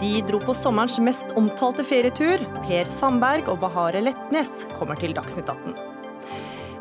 [0.00, 2.42] De dro på sommerens mest omtalte ferietur.
[2.66, 5.72] Per Sandberg og Bahare Letnes kommer til Dagsnytt 18.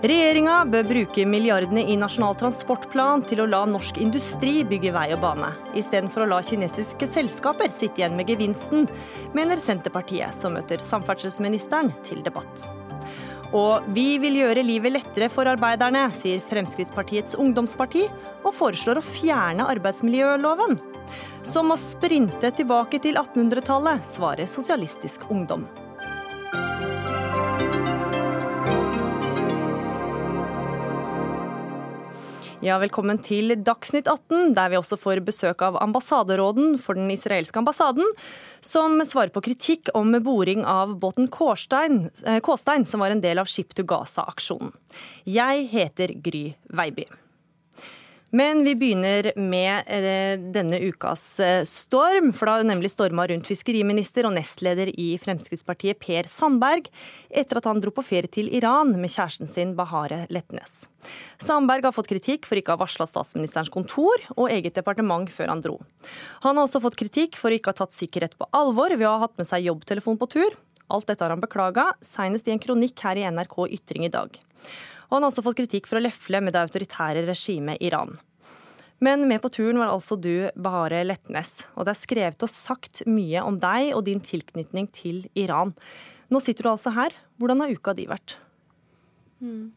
[0.06, 5.22] Regjeringa bør bruke milliardene i Nasjonal transportplan til å la norsk industri bygge vei og
[5.24, 5.48] bane,
[5.80, 8.86] istedenfor å la kinesiske selskaper sitte igjen med gevinsten,
[9.34, 12.68] mener Senterpartiet, som møter samferdselsministeren til debatt.
[13.56, 18.04] Og vi vil gjøre livet lettere for arbeiderne, sier Fremskrittspartiets ungdomsparti,
[18.44, 20.78] og foreslår å fjerne arbeidsmiljøloven.
[21.46, 25.68] Som å sprinte tilbake til 1800-tallet, svarer Sosialistisk Ungdom.
[32.66, 37.62] Ja, velkommen til Dagsnytt 18, der vi også får besøk av ambassaderåden for den israelske
[37.62, 38.10] ambassaden,
[38.66, 43.38] som svarer på kritikk om boring av båten Kåstein, eh, Kåstein som var en del
[43.38, 44.74] av Ship to Gaza-aksjonen.
[45.30, 47.06] Jeg heter Gry Veiby.
[48.36, 53.48] Men vi begynner med eh, denne ukas eh, storm, for det har nemlig storma rundt
[53.48, 56.90] fiskeriminister og nestleder i Fremskrittspartiet Per Sandberg
[57.30, 60.90] etter at han dro på ferie til Iran med kjæresten sin Bahare Letnes.
[61.40, 65.54] Sandberg har fått kritikk for ikke å ha varsla statsministerens kontor og eget departement før
[65.54, 65.78] han dro.
[66.44, 69.14] Han har også fått kritikk for ikke å ha tatt sikkerhet på alvor ved å
[69.14, 70.60] ha hatt med seg jobbtelefon på tur.
[70.92, 74.36] Alt dette har han beklaga, senest i en kronikk her i NRK Ytring i dag.
[75.08, 78.18] Og han har også fått kritikk for å lefle med det autoritære regimet Iran.
[79.04, 81.66] Men med på turen var altså du, Bahare Letnes.
[81.76, 85.74] Og det er skrevet og sagt mye om deg og din tilknytning til Iran.
[86.32, 87.14] Nå sitter du altså her.
[87.38, 88.38] Hvordan har uka di vært?
[89.44, 89.74] Mm.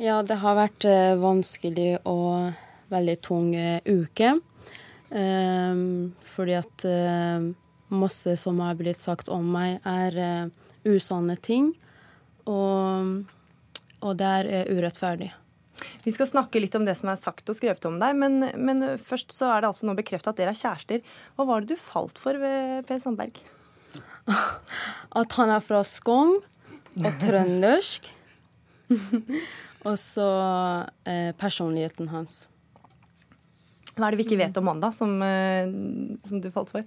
[0.00, 2.54] Ja, det har vært uh, vanskelig og
[2.92, 4.36] veldig tung uh, uke.
[5.10, 7.50] Um, fordi at uh,
[7.90, 10.48] masse som har blitt sagt om meg, er
[10.86, 11.72] usanne ting.
[12.48, 13.26] Og
[14.00, 15.30] og det er eh, urettferdig.
[16.04, 18.84] Vi skal snakke litt om det som er sagt og skrevet om deg, men, men
[19.00, 21.02] først så er det altså nå bekrefta at dere er kjærester.
[21.36, 23.40] Hva var det du falt for ved Per Sandberg?
[25.20, 26.38] At han er fra Skogn
[27.00, 28.10] og trøndersk.
[29.88, 30.30] og så
[31.08, 32.44] eh, personligheten hans.
[33.96, 35.70] Hva er det vi ikke vet om han, da, som, eh,
[36.26, 36.86] som du falt for?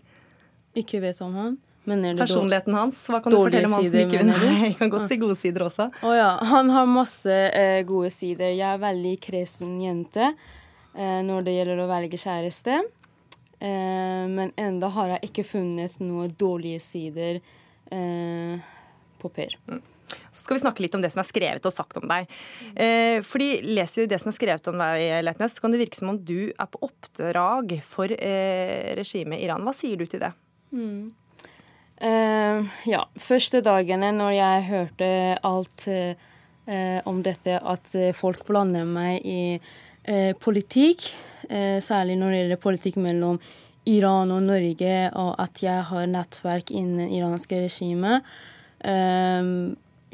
[0.80, 1.58] Ikke vet om han?
[1.84, 3.00] Personligheten hans?
[3.12, 4.44] Hva kan du fortelle om han som ikke vinner?
[4.70, 5.90] Jeg kan godt si gode sider også.
[6.02, 6.32] Oh, ja.
[6.54, 8.54] Han har masse eh, gode sider.
[8.56, 12.84] Jeg er veldig kresen jente eh, når det gjelder å velge kjæreste.
[13.64, 17.42] Eh, men enda har jeg ikke funnet noen dårlige sider
[17.92, 18.70] eh,
[19.20, 19.58] på Per.
[19.68, 19.82] Mm.
[20.34, 22.30] Så skal vi snakke litt om det som er skrevet og sagt om deg.
[22.76, 26.00] Eh, fordi Leser vi det som er skrevet om deg, Leitnes, så kan det virke
[26.00, 29.64] som om du er på oppdrag for eh, regimet Iran.
[29.68, 30.32] Hva sier du til det?
[30.74, 31.14] Mm.
[32.02, 35.09] Uh, ja, første dagene når jeg hørte
[35.46, 36.16] alt uh,
[37.09, 41.12] om dette, at folk blander meg i uh, politikk,
[41.84, 43.38] særlig når det gjelder politikk mellom
[43.92, 48.24] Iran og Norge, og at jeg har nettverk innen iranske regimet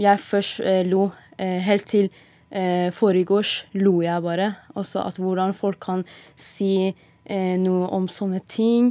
[0.01, 1.03] Jeg først lo
[1.37, 2.09] helt til
[2.49, 4.49] eh, foregårs lo jeg bare.
[4.73, 6.01] Også at hvordan folk kan
[6.33, 6.89] si
[7.61, 8.89] noe om sånne ting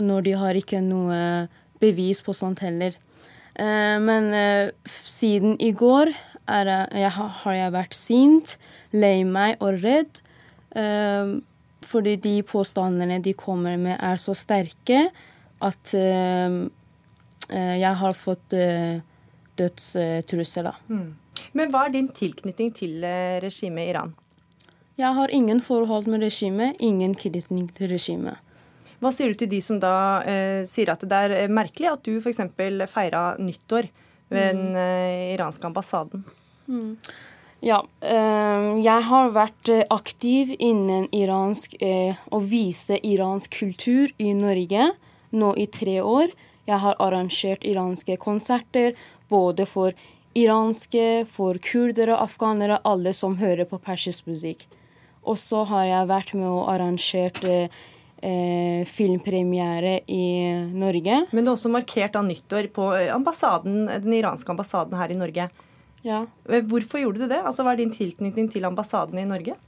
[0.00, 1.48] når de har ikke noe
[1.82, 2.96] bevis på sånt heller.
[3.54, 8.56] Eh, men eh, siden i går jeg, har jeg vært sint,
[8.92, 10.20] lei meg og redd.
[10.76, 11.38] Eh,
[11.82, 15.10] fordi de påstandene de kommer med, er så sterke
[15.62, 15.92] at
[17.52, 18.54] jeg har fått
[19.58, 20.70] dødstrussel.
[20.88, 21.10] Mm.
[21.58, 23.04] Men hva er din tilknytning til
[23.44, 24.14] regimet i Iran?
[24.98, 28.40] Jeg har ingen forhold med regimet, ingen tilknytning til regimet.
[29.02, 32.06] Hva sier du til de som da eh, sier at det er eh, merkelig at
[32.06, 32.38] du f.eks.
[32.92, 33.90] feira nyttår
[34.30, 34.78] ved den mm.
[34.78, 36.22] eh, iranske ambassaden?
[36.70, 36.94] Mm.
[37.62, 44.32] Ja, eh, jeg har vært eh, aktiv innen iransk eh, å vise iransk kultur i
[44.38, 44.88] Norge
[45.30, 46.30] nå i tre år.
[46.66, 48.94] Jeg har arrangert iranske konserter
[49.30, 49.94] både for
[50.38, 54.66] iranske, for kurdere, afghanere, alle som hører på persisk musikk.
[55.22, 57.42] Og så har jeg vært med og arrangert
[58.22, 60.24] eh, filmpremiere i
[60.72, 61.24] Norge.
[61.30, 65.18] Men det er også markert av nyttår på eh, ambassaden, den iranske ambassaden her i
[65.18, 65.48] Norge.
[66.06, 66.24] Ja.
[66.48, 67.42] Eh, hvorfor gjorde du det?
[67.42, 69.58] Altså, Hva er din tilknytning til ambassaden i Norge?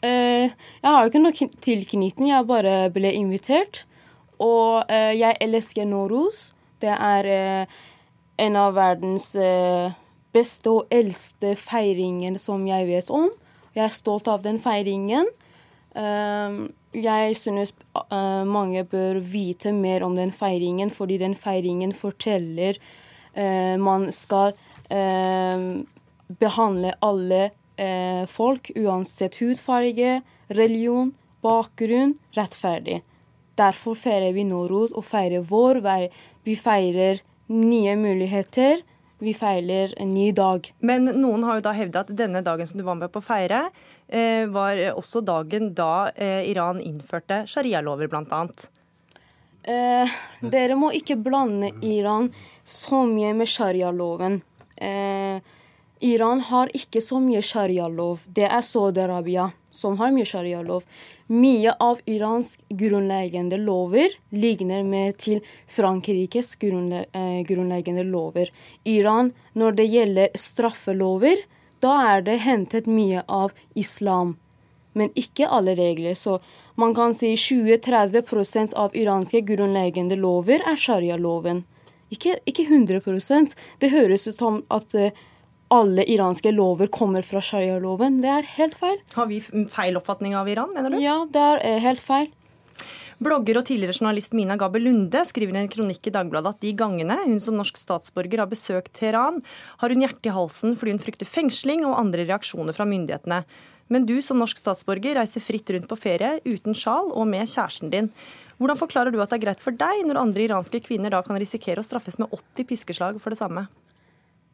[0.00, 3.84] Eh, jeg har jo ikke noe tilknytning, jeg bare ble invitert.
[4.40, 6.50] Og eh, jeg elsker Noros.
[6.80, 7.80] Det er eh,
[8.40, 9.34] en av verdens
[10.32, 13.28] beste og eldste feiringer som jeg vet om.
[13.76, 15.28] Jeg er stolt av den feiringen.
[15.90, 22.78] Um, jeg synes uh, mange bør vite mer om den feiringen, fordi den feiringen forteller
[23.36, 24.54] uh, Man skal
[24.90, 25.86] uh,
[26.38, 27.50] behandle alle
[28.28, 30.18] folk, uansett hudfarge,
[30.52, 32.98] religion, bakgrunn, rettferdig.
[33.56, 35.80] derfor feirer vi Noruz og feirer vår.
[36.44, 38.82] Vi feirer nye muligheter.
[39.20, 40.64] Vi feiler en ny dag.
[40.80, 43.24] Men noen har jo da hevda at denne dagen som du var med på å
[43.24, 43.66] feire,
[44.08, 48.42] eh, var også dagen da eh, Iran innførte sharialover, bl.a.
[49.68, 52.30] Eh, dere må ikke blande Iran
[52.64, 54.40] så mye med sharialoven.
[54.80, 55.44] Eh,
[56.00, 58.22] Iran har ikke så mye sharialov.
[58.26, 60.84] Det er Saudi-Arabia som har mye sharialov.
[61.28, 68.50] Mye av Irans grunnleggende lover ligner mer til Frankrikes eh, grunnleggende lover.
[68.84, 71.44] Iran, når det gjelder straffelover,
[71.80, 74.36] da er det hentet mye av islam.
[74.92, 76.14] Men ikke alle regler.
[76.14, 76.40] Så
[76.74, 81.64] man kan si 20-30 av iranske grunnleggende lover er sharialoven.
[82.10, 85.12] Ikke, ikke 100% Det høres ut som at uh,
[85.70, 88.18] alle iranske lover kommer fra sharialoven.
[88.24, 88.98] Det er helt feil.
[89.14, 89.38] Har vi
[89.70, 90.98] feil oppfatning av Iran, mener du?
[91.02, 92.30] Ja, det er eh, helt feil.
[93.20, 96.70] Blogger og tidligere journalist Mina Gabel Lunde skriver i en kronikk i Dagbladet at de
[96.72, 99.42] gangene hun som norsk statsborger har besøkt Teheran,
[99.82, 103.42] har hun hjertet i halsen fordi hun frykter fengsling og andre reaksjoner fra myndighetene.
[103.92, 107.92] Men du som norsk statsborger reiser fritt rundt på ferie uten sjal og med kjæresten
[107.92, 108.08] din.
[108.56, 111.38] Hvordan forklarer du at det er greit for deg, når andre iranske kvinner da kan
[111.38, 113.68] risikere å straffes med 80 piskeslag for det samme?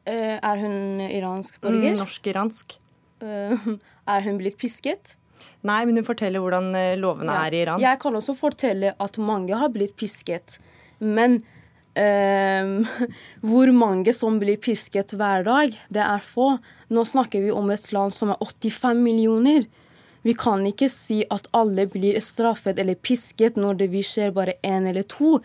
[0.07, 1.97] Uh, er hun iransk borger?
[1.97, 2.77] Mm, Norsk-iransk.
[3.19, 3.75] Uh,
[4.15, 5.17] er hun blitt pisket?
[5.67, 7.47] Nei, men hun forteller hvordan eh, lovene ja.
[7.49, 7.83] er i Iran.
[7.83, 10.61] Jeg kan også fortelle at mange har blitt pisket.
[11.03, 11.41] Men
[11.99, 13.01] uh,
[13.49, 16.53] hvor mange som blir pisket hver dag, det er få.
[16.95, 19.67] Nå snakker vi om et land som er 85 millioner.
[20.23, 24.87] Vi kan ikke si at alle blir straffet eller pisket når det skjer bare én
[24.87, 25.39] eller to.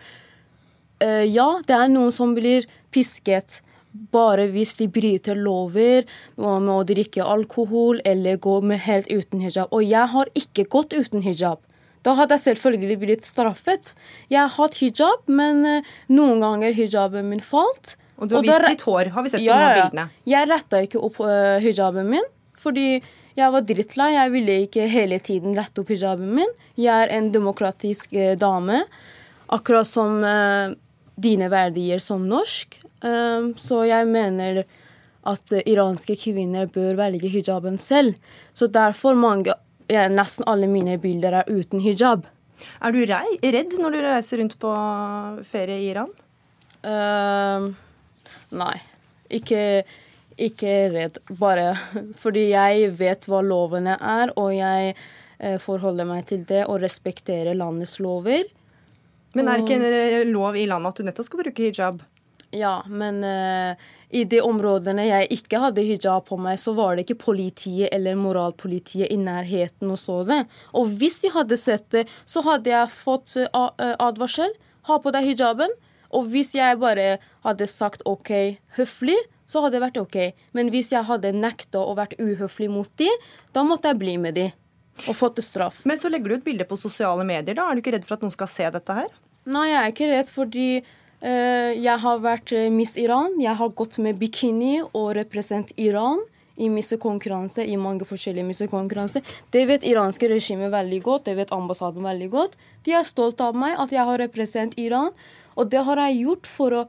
[1.02, 3.60] ja, det er noen som blir pisket
[3.92, 6.06] bare hvis de bryter lover
[6.38, 9.72] med å drikke alkohol eller gå med helt uten hijab.
[9.72, 11.60] Og jeg har ikke gått uten hijab.
[12.02, 13.94] Da hadde jeg selvfølgelig blitt straffet.
[14.32, 17.96] Jeg har hatt hijab, men eh, noen ganger hijaben min falt.
[18.18, 20.06] Og du har vist litt hår, har vi sett ja, på noen bildene.
[20.30, 22.28] Jeg retta ikke opp uh, hijaben min,
[22.62, 22.86] fordi
[23.38, 24.12] jeg var drittlei.
[24.14, 26.54] Jeg ville ikke hele tiden rette opp hijaben min.
[26.78, 28.84] Jeg er en demokratisk uh, dame,
[29.52, 30.22] akkurat som
[31.22, 32.78] dine verdier som norsk.
[33.06, 34.64] Ehm, så jeg mener
[35.28, 38.18] at iranske kvinner bør velge hijaben selv.
[38.54, 39.54] Så derfor mange,
[39.92, 42.26] ja, nesten alle mine bilder er uten hijab.
[42.82, 44.72] Er du redd når du reiser rundt på
[45.50, 46.12] ferie i Iran?
[46.82, 47.70] Uh,
[48.58, 48.78] nei.
[49.32, 49.84] Ikke,
[50.38, 51.22] ikke, redd.
[51.40, 51.72] Bare
[52.22, 57.58] fordi jeg vet hva lovene er, og jeg uh, forholder meg til det og respekterer
[57.58, 58.46] landets lover.
[59.38, 62.02] Men er det ikke en lov i landet at du nettopp skal bruke hijab?
[62.52, 63.76] Ja, men uh,
[64.10, 68.20] i de områdene jeg ikke hadde hijab på meg, så var det ikke politiet eller
[68.20, 70.42] moralpolitiet i nærheten og så det.
[70.76, 74.52] Og hvis de hadde sett det, så hadde jeg fått uh, advarsel.
[74.90, 75.72] Ha på deg hijaben.
[76.12, 78.34] Og hvis jeg bare hadde sagt OK
[78.76, 79.16] høflig,
[79.48, 80.18] så hadde det vært OK.
[80.52, 83.08] Men hvis jeg hadde nekta å vært uhøflig mot de,
[83.56, 84.50] da måtte jeg bli med de.
[85.08, 85.86] Og fått straff.
[85.88, 87.70] Men så legger du ut bilde på sosiale medier, da.
[87.70, 89.08] Er du ikke redd for at noen skal se dette her?
[89.48, 93.36] Nei, jeg er ikke redd fordi Eh, jeg har vært eh, Miss Iran.
[93.42, 96.24] Jeg har gått med bikini og represent Iran
[96.62, 99.26] i missekonkurranse, i mange forskjellige missekonkurranser.
[99.54, 102.58] Det vet iranske regimet veldig godt, det vet ambassaden veldig godt.
[102.86, 105.14] De er stolt av meg, at jeg har represent Iran.
[105.56, 106.84] Og det har jeg gjort for å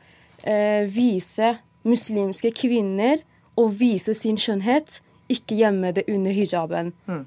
[0.45, 1.55] eh, vise
[1.89, 3.23] muslimske kvinner
[3.59, 5.01] og vise sin skjønnhet,
[5.33, 6.93] ikke gjemme det under hijaben.
[7.09, 7.25] Mm.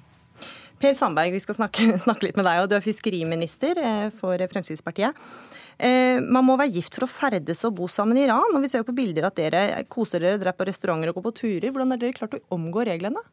[0.82, 2.64] Per Sandberg, vi skal snakke, snakke, litt med deg.
[2.64, 5.18] og Du er fiskeriminister eh, for Fremskrittspartiet.
[5.78, 8.56] Eh, man må være gift for å ferdes og bo sammen i Iran.
[8.56, 11.28] og Vi ser jo på bilder at dere koser dere, er på restauranter og går
[11.28, 11.70] på turer.
[11.72, 13.24] Hvordan har dere klart å omgå reglene?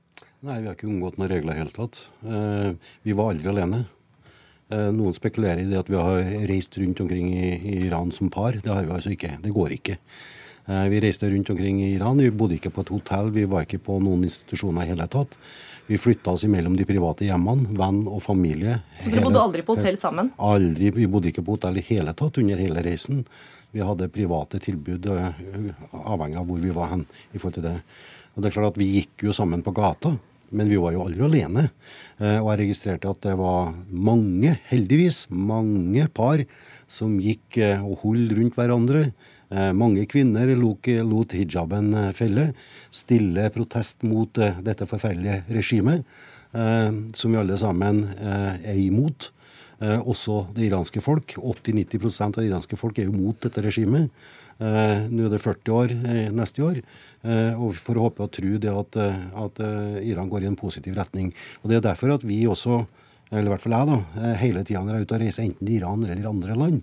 [0.43, 2.09] Nei, Vi har ikke omgått noen regler i det hele tatt.
[2.27, 3.85] Eh, vi var aldri alene.
[4.73, 8.57] Noen spekulerer i det at vi har reist rundt omkring i Iran som par.
[8.57, 9.35] Det har vi altså ikke.
[9.43, 9.99] Det går ikke.
[10.63, 12.21] Vi reiste rundt omkring i Iran.
[12.23, 15.35] Vi bodde ikke på et hotell, vi var ikke på noen institusjoner i hele tatt.
[15.87, 18.79] Vi flytta oss imellom de private hjemmene, venn og familie.
[19.01, 20.31] Så dere bodde aldri på hotell sammen?
[20.39, 20.93] Aldri.
[20.95, 23.25] Vi bodde ikke på hotell i hele tatt under hele reisen.
[23.73, 25.41] Vi hadde private tilbud eh,
[25.91, 27.07] avhengig av hvor vi var hen.
[27.33, 27.79] i forhold til det.
[28.35, 30.15] Og det er klart at Vi gikk jo sammen på gata,
[30.53, 31.67] men vi var jo aldri alene.
[32.21, 36.45] Eh, og jeg registrerte at det var mange, heldigvis, mange par
[36.87, 39.07] som gikk eh, og holdt rundt hverandre.
[39.53, 42.49] Eh, mange kvinner lot hijaben eh, felle.
[42.91, 46.07] Stille protest mot eh, dette forferdelige regimet,
[46.53, 49.31] som vi alle sammen er imot.
[49.81, 51.33] Også det iranske folk.
[51.41, 54.11] 80-90% av det iranske folk er jo mot dette regimet.
[54.61, 55.95] Nå er det 40 år
[56.37, 56.83] neste år.
[57.57, 59.01] Og vi får håpe og tro det at,
[59.47, 59.63] at
[60.05, 61.33] Iran går i en positiv retning.
[61.63, 62.83] Og Det er derfor at vi også
[63.33, 66.05] eller i hvert fall jeg, da, hele tida er ute og reiser, enten til Iran
[66.05, 66.83] eller andre land,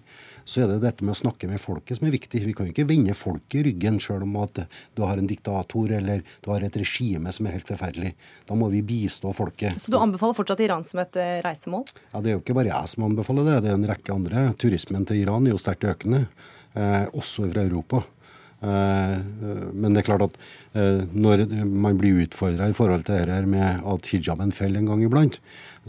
[0.49, 2.41] så er det dette med å snakke med folket som er viktig.
[2.41, 4.63] Vi kan jo ikke vende folket i ryggen sjøl om at
[4.97, 8.15] du har en diktator eller du har et regime som er helt forferdelig.
[8.49, 9.77] Da må vi bistå folket.
[9.81, 11.85] Så du anbefaler fortsatt Iran som et eh, reisemål?
[12.11, 14.47] Ja, Det er jo ikke bare jeg som anbefaler det, det er en rekke andre.
[14.61, 16.25] Turismen til Iran er jo sterkt økende,
[16.73, 18.03] eh, også fra Europa.
[18.59, 19.19] Eh,
[19.71, 20.33] men det er klart at
[20.75, 24.89] eh, når man blir utfordra i forhold til det her med at hijaben faller en
[24.91, 25.39] gang iblant,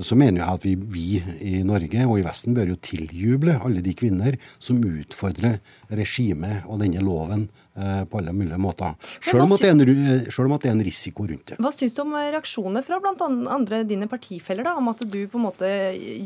[0.02, 1.06] så mener jeg at vi, vi,
[1.44, 5.58] i Norge og i Vesten bør jo tiljuble alle de kvinner som utfordrer
[5.96, 8.94] regimet og denne loven eh, på alle mulige måter.
[9.24, 9.82] Selv om, en,
[10.30, 11.58] selv om, at det er en risiko rundt det.
[11.62, 13.80] Hva syns du om reaksjoner fra bl.a.
[13.88, 15.70] dine partifeller da, om at du på en måte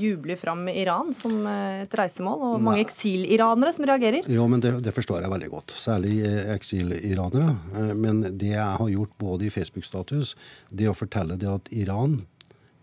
[0.00, 4.28] jubler fram Iran som eh, et reisemål, og mange eksiliranere som reagerer?
[4.31, 5.76] Jo, men det, det, forstår jeg veldig godt.
[5.81, 7.57] Særlig eh, eksiliranere.
[7.75, 10.37] Eh, men det jeg har gjort både i Facebook-status,
[10.71, 12.23] det å fortelle det at Iran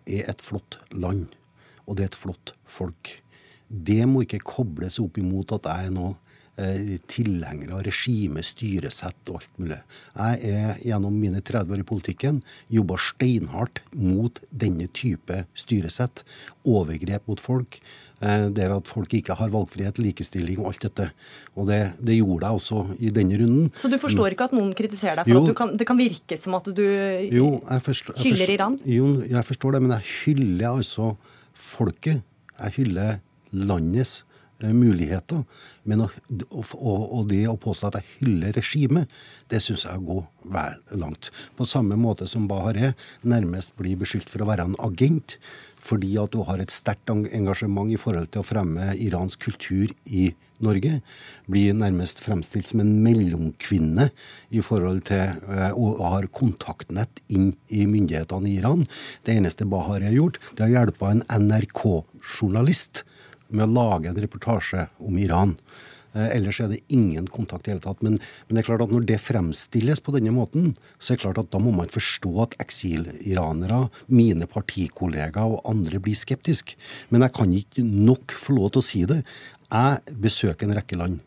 [0.06, 1.28] er et flott land,
[1.86, 3.18] og det er et flott folk.
[3.68, 6.16] Det må ikke kobles opp imot at jeg er noe
[6.60, 9.80] eh, tilhenger av regime, styresett og alt mulig.
[10.18, 12.42] Jeg er gjennom mine 30 år i politikken
[12.74, 16.26] jobba steinhardt mot denne type styresett.
[16.68, 17.80] Overgrep mot folk.
[18.22, 21.08] Det er at folk ikke har valgfrihet, likestilling og alt dette.
[21.58, 23.72] Og det, det, gjorde jeg også i denne runden.
[23.74, 26.38] Så du forstår ikke at noen kritiserer deg for jo, at kan, det kan virke
[26.38, 26.84] som at du
[27.34, 27.48] jo,
[27.82, 28.78] forstår, hyller Iran?
[28.86, 31.16] Jo, jeg forstår det, men jeg hyller altså
[31.58, 32.22] folket.
[32.60, 33.18] Jeg hyller
[33.52, 34.31] landets eh,
[34.70, 35.42] muligheter.
[35.90, 36.10] Men å,
[36.52, 39.10] og, det å påstå at jeg hyller regimet,
[39.50, 40.22] det syns jeg går
[40.54, 41.32] vel langt.
[41.58, 42.94] På samme måte som Bahareh
[43.26, 45.38] nærmest blir beskyldt for å være en agent
[45.82, 50.30] fordi at du har et sterkt engasjement i forhold til å fremme iransk kultur i
[50.62, 51.00] Norge.
[51.50, 54.10] Blir nærmest fremstilt som en mellomkvinne
[54.54, 58.86] i forhold til eh, og har kontaktnett inn i myndighetene i Iran.
[59.26, 63.04] Det eneste Bahar har gjort, det har hjulpet en NRK-journalist
[63.56, 65.58] med å lage en reportasje om Iran.
[66.14, 68.02] Eh, ellers er det ingen kontakt i hele tatt.
[68.04, 71.26] Men, men, det er klart at når det fremstilles på denne måten, så er det
[71.26, 76.76] klart at da må man forstå at eksiliranere, mine partikollegaer og andre blir skeptiske.
[77.10, 79.22] Men jeg kan ikke nok få lov til å si det.
[79.72, 81.22] Jeg besøker en rekke land,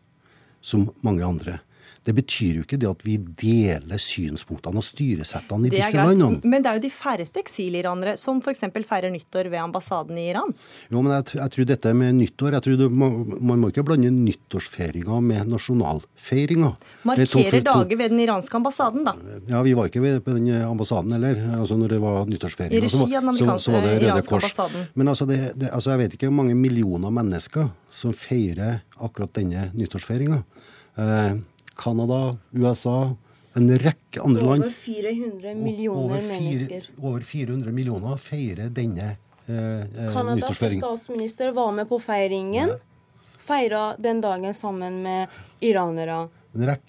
[0.64, 1.60] som mange andre.
[2.04, 6.42] Det betyr jo ikke det at vi deler synspunktene og styresettene i disse landene.
[6.44, 8.60] Men det er jo de færreste eksiliranere som f.eks.
[8.84, 10.52] feirer nyttår ved ambassaden i Iran.
[10.92, 14.10] Jo, men jeg, jeg tror dette med nyttår jeg tror det, Man må ikke blande
[14.12, 16.74] nyttårsfeiringa med nasjonalfeiringa.
[17.08, 19.16] Markerer dager ved den iranske ambassaden, da.
[19.48, 21.40] Ja, vi var ikke ved på den ambassaden heller.
[21.56, 22.76] Altså når det var nyttårsfeiring.
[22.76, 23.80] I regi av den så, så
[24.28, 24.44] Kors.
[24.44, 24.86] ambassaden.
[24.92, 29.32] Men altså, det, det, altså, jeg vet ikke hvor mange millioner mennesker som feirer akkurat
[29.40, 30.42] denne nyttårsfeiringa.
[31.00, 31.34] Eh,
[31.76, 33.14] Canada, USA,
[33.54, 34.64] en rekke andre land.
[34.64, 36.88] Over 400 millioner over mennesker.
[37.02, 39.16] Over 400 millioner feirer denne
[39.46, 42.74] eh, eh Canadas statsminister var med på feiringen.
[42.74, 42.80] Ja.
[43.38, 45.28] Feira den dagen sammen med
[45.60, 46.28] iranere.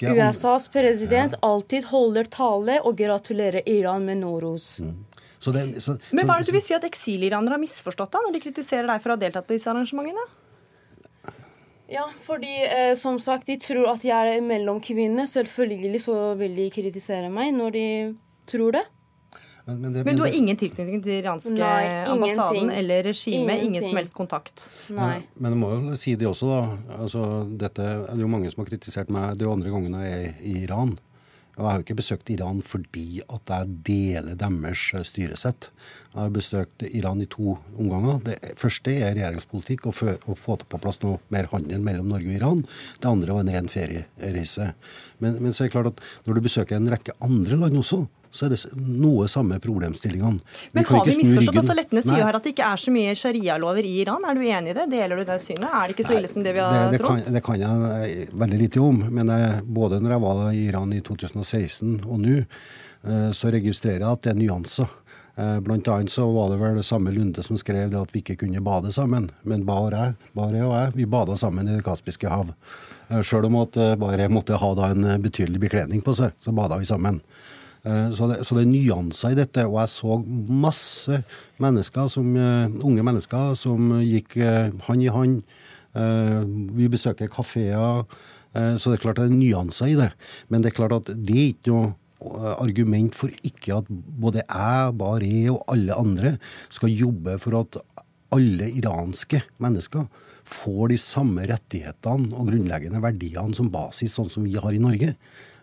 [0.01, 1.39] USAs president ja.
[1.42, 4.80] alltid holder tale og gratulerer Iran med Noros.
[4.80, 5.06] Mm.
[5.46, 8.38] Det, så, Men hva er det du vil si at eksiliranere har misforstått da, når
[8.38, 10.24] de kritiserer deg for å ha deltatt på disse arrangementene?
[11.92, 15.27] Ja, fordi eh, som sagt, de tror at jeg er mellomkvinne.
[15.30, 17.88] Selvfølgelig så vil de kritisere meg når de
[18.50, 18.86] tror det.
[19.65, 23.63] Men, men, det, men, du har ingen tilknytning til iranske Nei, ambassaden eller regimet?
[23.65, 24.68] Ingen som helst kontakt?
[24.94, 25.15] Nei.
[25.34, 27.00] Men, men jeg må jo si det også, da.
[27.00, 27.24] Altså,
[27.65, 29.34] dette er jo mange som har kritisert meg.
[29.34, 30.94] Det jo andre gangene jeg er i Iran.
[31.56, 35.70] Og jeg har jo ikke besøkt Iran fordi at jeg deler deres eh, styresett.
[36.12, 38.20] Jeg har besøkt Iran i to omganger.
[38.26, 42.66] Det første er regjeringspolitikk, å, få på plass noe mer handel mellom Norge og Iran.
[43.00, 44.74] Det andre var en ren feriereise.
[45.24, 48.06] Men, men så er det klart at når du besøker en rekke andre land også,
[48.36, 50.42] så er det noe samme problemstillingene.
[50.75, 51.60] Men har vi misforstått?
[51.62, 54.25] Altså, lettende sier her at det ikke er så mye sharialover i Iran.
[54.27, 54.89] Er du enig i det?
[54.92, 55.70] Deler du det synet?
[55.70, 57.24] Er det ikke så ille som det vi har det, det trodd?
[57.24, 59.00] Kan, det kan jeg veldig lite om.
[59.15, 64.04] Men jeg, både når jeg var i Iran i 2016 og nå, eh, så registrerer
[64.04, 64.92] jeg at det er nyanser.
[65.36, 68.38] Eh, blant annet så var det vel samme Lunde som skrev det at vi ikke
[68.44, 69.30] kunne bade sammen.
[69.44, 72.54] Men Bare, Bahare og jeg vi bada sammen i Det kaspiske hav.
[73.10, 76.80] Eh, Sjøl om at Bare måtte ha da en betydelig bekledning på seg, så bada
[76.82, 77.22] vi sammen.
[77.86, 79.65] Eh, så det, så det, er nyanser i dette.
[79.70, 81.22] Og jeg så masse
[81.62, 85.42] mennesker som, eh, unge mennesker som gikk hånd hand i hånd.
[86.75, 88.04] Vi besøker kafeer.
[88.51, 90.10] Så det er klart det er nyanser i det.
[90.50, 91.94] Men det er klart at det er ikke noe
[92.60, 96.38] argument for ikke at både jeg, Bare og alle andre
[96.74, 97.80] skal jobbe for at
[98.36, 100.08] alle iranske mennesker
[100.46, 105.15] får de samme rettighetene og grunnleggende verdiene som basis, sånn som vi har i Norge.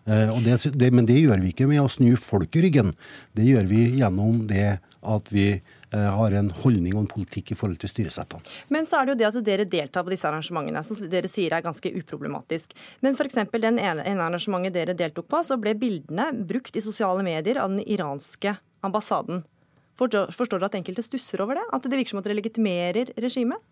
[0.04, 2.90] Eh, det, det, men det gjør vi ikke med å snu folk i ryggen.
[3.36, 7.58] Det gjør vi gjennom det at vi eh, har en holdning og en politikk i
[7.58, 8.42] forhold til styresettene.
[8.74, 11.54] Men så er det jo det at dere deltar på disse arrangementene, som dere sier
[11.54, 12.74] er ganske uproblematisk.
[13.04, 13.40] Men f.eks.
[13.54, 17.70] den ene, ene arrangementet dere deltok på, så ble bildene brukt i sosiale medier av
[17.74, 19.44] den iranske ambassaden.
[20.00, 21.68] Forstår, dere at enkelte stusser over det?
[21.70, 23.62] At det virker som at dere legitimerer regimet?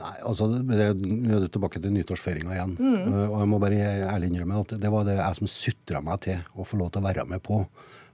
[0.00, 2.76] Nei, altså, det er du tilbake til nyttårsfeiringa igjen.
[2.78, 3.18] Mm.
[3.28, 6.40] Og jeg må bare ærlig innrømme at det var det jeg som sutra meg til
[6.56, 7.60] å få lov til å være med på.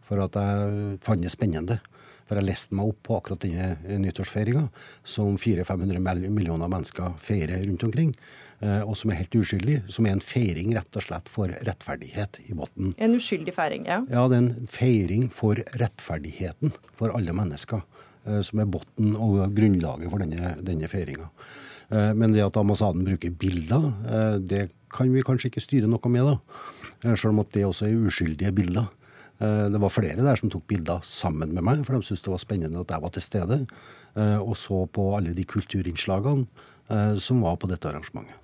[0.04, 1.78] For at jeg fant det spennende.
[2.28, 4.66] For jeg leste meg opp på akkurat denne nyttårsfeiringa,
[5.06, 8.12] som 400-500 millioner mennesker feirer rundt omkring.
[8.60, 9.78] Eh, og som er helt uskyldig.
[9.92, 12.92] Som er en feiring rett og slett for rettferdighet i bunnen.
[12.98, 14.02] En uskyldig feiring, ja?
[14.12, 17.84] Ja, det er en feiring for rettferdigheten for alle mennesker.
[18.26, 21.30] Eh, som er bunnen og grunnlaget for denne, denne feiringa.
[21.88, 23.90] Eh, men det at ambassaden bruker bilder,
[24.40, 27.14] det kan vi kanskje ikke styre noe med, da.
[27.14, 28.88] Selv om at det også er uskyldige bilder.
[29.38, 32.34] Eh, det var flere der som tok bilder sammen med meg, for de syntes det
[32.34, 33.60] var spennende at jeg var til stede.
[34.18, 36.46] Eh, og så på alle de kulturinnslagene
[36.90, 38.34] eh, som var på dette arrangementet.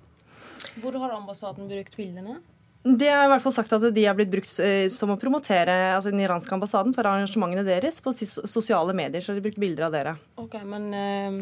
[0.81, 2.39] Hvor har ambassaden brukt bildene?
[2.85, 4.51] Det er i hvert fall sagt at de har blitt brukt
[4.93, 9.23] som å promotere altså den iranske ambassaden for arrangementene deres på sosiale medier.
[9.25, 10.13] Så de har brukt bilder av dere.
[10.37, 11.39] Ok, men uh,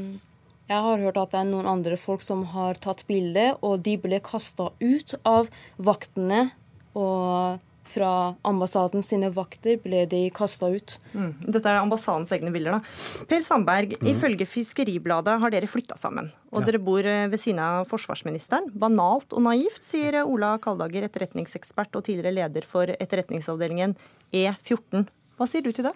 [0.70, 3.98] jeg har hørt at det er noen andre folk som har tatt bilde, og de
[4.00, 6.50] ble kasta ut av vaktene.
[6.94, 7.60] og
[7.94, 10.96] fra ambassaden sine vakter ble de kasta ut.
[11.14, 11.32] Mm.
[11.44, 12.78] Dette er ambassadens egne bilder.
[12.78, 13.26] da.
[13.30, 14.08] Per Sandberg, mm.
[14.14, 16.32] ifølge Fiskeribladet har dere flytta sammen.
[16.54, 16.70] Og ja.
[16.70, 18.72] dere bor eh, ved siden av forsvarsministeren.
[18.80, 23.98] Banalt og naivt, sier Ola Kaldager, etterretningsekspert og tidligere leder for etterretningsavdelingen
[24.34, 25.06] E14.
[25.38, 25.96] Hva sier du til det?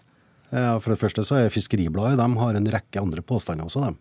[0.51, 3.97] Ja, for det første så er Fiskeribladet de har en rekke andre påstander også, dem.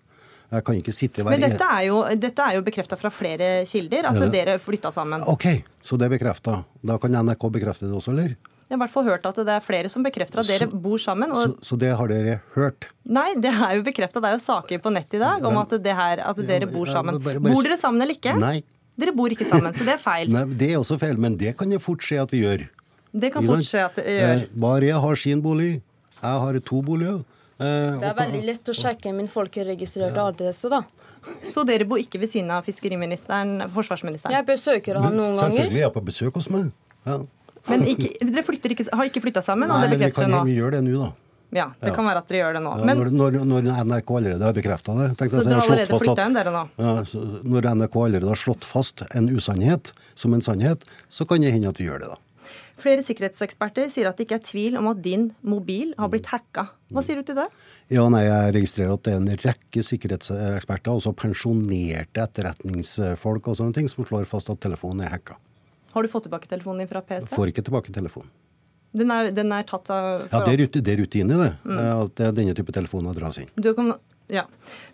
[0.46, 4.06] Jeg kan ikke sitte Men dette er jo, dette er jo bekrefta fra flere kilder,
[4.12, 5.24] at dere flytta sammen.
[5.26, 5.48] OK,
[5.82, 6.60] så det er bekrefta.
[6.86, 8.36] Da kan NRK bekrefte det også, eller?
[8.66, 10.98] Jeg har i hvert fall hørt at det er flere som bekrefter at dere bor
[10.98, 11.30] sammen.
[11.30, 11.38] Og...
[11.38, 12.88] Så, så, det har dere hørt?
[13.06, 14.22] Nei, det er jo bekrefta.
[14.22, 17.20] Det er jo saker på nett i dag om at, her, at dere bor sammen.
[17.22, 17.54] Bare, bare...
[17.54, 18.34] Bor dere sammen eller ikke?
[18.42, 18.56] Nei.
[18.96, 20.32] Dere bor ikke sammen, så det er feil.
[20.34, 22.66] Nei, Det er også feil, men det kan jo fort skje at vi gjør.
[23.16, 24.44] Det kan fort skje at vi gjør.
[24.66, 25.70] Bare jeg har sin bolig.
[26.16, 27.22] Jeg har to boliger.
[27.56, 30.82] Eh, det er veldig lett å sjekke min folkeregistrerte adresse, da.
[31.46, 34.34] Så dere bor ikke ved siden av fiskeriministeren, forsvarsministeren?
[34.36, 35.56] Jeg besøker han noen ganger.
[35.56, 36.68] Selvfølgelig er jeg på besøk hos meg.
[37.06, 37.20] Ja.
[37.66, 39.72] Men ikke, dere ikke, har ikke flytta sammen?
[39.72, 40.36] Nei, men vi, kan?
[40.46, 41.14] Vi gjør det nå, da.
[41.54, 41.94] Ja, det ja.
[41.94, 42.72] kan være at dere gjør det nå.
[42.74, 46.36] Ja, når, når, når, NRK allerede har bekrefta det Så dere har allerede flytta inn
[46.36, 46.62] dere nå?
[46.82, 46.94] Ja,
[47.54, 51.70] når NRK allerede har slått fast en usannhet som en sannhet, så kan det hende
[51.70, 52.20] at vi gjør det, da.
[52.76, 56.66] Flere sikkerhetseksperter sier at det ikke er tvil om at din mobil har blitt hacka.
[56.92, 57.46] Hva sier du til det?
[57.88, 63.76] Ja, nei, Jeg registrerer at det er en rekke sikkerhetseksperter, også pensjonerte etterretningsfolk og sånne
[63.78, 65.38] ting, som slår fast at telefonen er hacka.
[65.94, 67.32] Har du fått tilbake telefonen din fra PST?
[67.32, 68.28] Får ikke tilbake telefonen.
[68.96, 71.48] Den er, den er tatt av Ja, det er, det er rutine, det.
[71.64, 71.80] Mm.
[72.04, 73.48] At denne type telefoner dras inn.
[73.56, 73.94] Du kan
[74.32, 74.42] ja.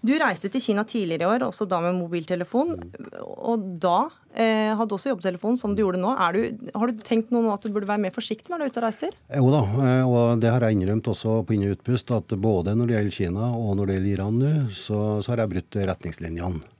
[0.05, 2.75] Du reiste til Kina tidligere i år, også da med mobiltelefon.
[3.23, 6.13] Og da eh, hadde også jobbtelefon, som du gjorde nå.
[6.35, 8.73] Du, har du tenkt noe nå at du burde være mer forsiktig når du er
[8.73, 9.17] ute og reiser?
[9.39, 12.77] Jo da, eh, og det har jeg innrømt også på inn- og utpust, at både
[12.79, 15.83] når det gjelder Kina og når det gjelder Iran nå, så, så har jeg brutt
[15.93, 16.72] retningslinjene.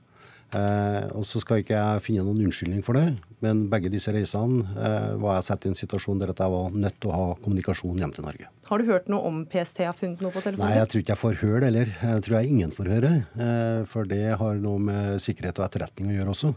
[0.57, 3.07] Eh, og så skal ikke jeg finne noen unnskyldning for det,
[3.43, 6.75] men begge disse reisene eh, var jeg satt i en situasjon der at jeg var
[6.85, 8.49] nødt til å ha kommunikasjon hjem til Norge.
[8.69, 10.63] Har du hørt noe om PST har funnet noe på telefonen?
[10.65, 11.93] Nei, jeg tror ikke jeg får høre det heller.
[11.99, 13.11] Jeg tror jeg ingen får høre.
[13.45, 16.51] Eh, for det har noe med sikkerhet og etterretning å gjøre også.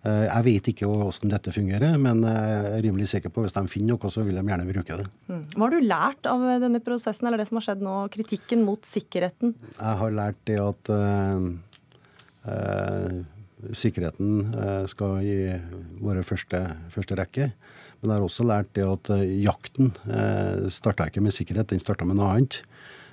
[0.00, 3.58] Eh, jeg vet ikke hvordan dette fungerer, men jeg er rimelig sikker på at hvis
[3.58, 5.08] de finner noe, så vil de gjerne bruke det.
[5.28, 5.42] Mm.
[5.52, 8.88] Hva har du lært av denne prosessen, eller det som har skjedd nå, kritikken mot
[8.88, 9.52] sikkerheten?
[9.76, 11.50] Jeg har lært det at uh,
[12.48, 13.20] uh,
[13.76, 15.36] sikkerheten eh, skal i
[16.00, 17.50] våre første, første, rekke.
[18.00, 21.82] Men jeg har også lært det at eh, jakten eh, starta ikke med sikkerhet, den
[21.82, 22.62] starta med noe annet.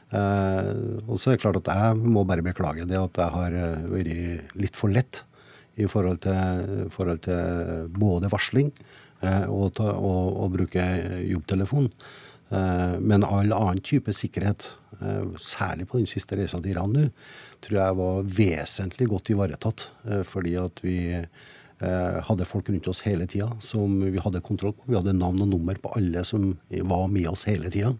[0.08, 3.56] Og så er det klart at jeg må bare beklage det at jeg har
[3.92, 5.20] vært litt for lett
[5.76, 8.70] i forhold til, forhold til både varsling
[9.52, 10.86] og, ta, og, og bruke
[11.28, 11.90] jobbtelefon.
[13.04, 14.70] Men all annen type sikkerhet,
[15.44, 17.10] særlig på den siste reisa til Iran nå,
[17.64, 19.88] tror jeg var vesentlig godt ivaretatt.
[20.08, 24.76] Eh, fordi at vi eh, hadde folk rundt oss hele tida som vi hadde kontroll
[24.78, 24.90] på.
[24.92, 27.96] Vi hadde navn og nummer på alle som var med oss hele tida.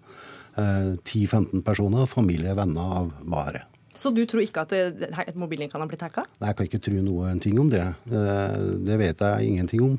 [0.58, 3.66] 10-15 eh, personer, familie, venner av bare.
[3.98, 6.28] Så du tror ikke at mobilen kan ha blitt hacka?
[6.38, 7.82] Nei, jeg kan ikke tro noen ting om det.
[8.06, 9.96] Det vet jeg ingenting om.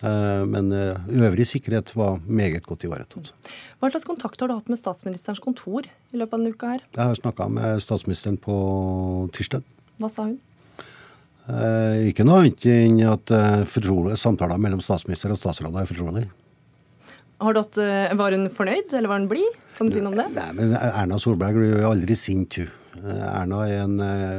[0.00, 3.32] Eh, men eh, øvrig sikkerhet var meget godt ivaretatt.
[3.80, 6.86] Hva slags kontakt har du hatt med statsministerens kontor i løpet av denne uka her?
[6.96, 8.56] Jeg har snakka med statsministeren på
[9.36, 9.66] tirsdag.
[10.00, 10.38] Hva sa hun?
[11.50, 13.32] Eh, ikke noe annet enn at
[14.20, 16.26] samtaler mellom statsminister og statsråder er fortrolig.
[17.40, 19.60] Var hun fornøyd, eller var hun blid?
[19.76, 20.28] Kan du si noe om det?
[20.36, 22.76] Nei, men Erna Solberg blir jo aldri sint, hun.
[23.00, 23.94] Erna er en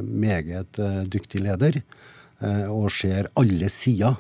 [0.06, 0.78] meget
[1.10, 1.80] dyktig leder
[2.70, 4.20] og ser alle sider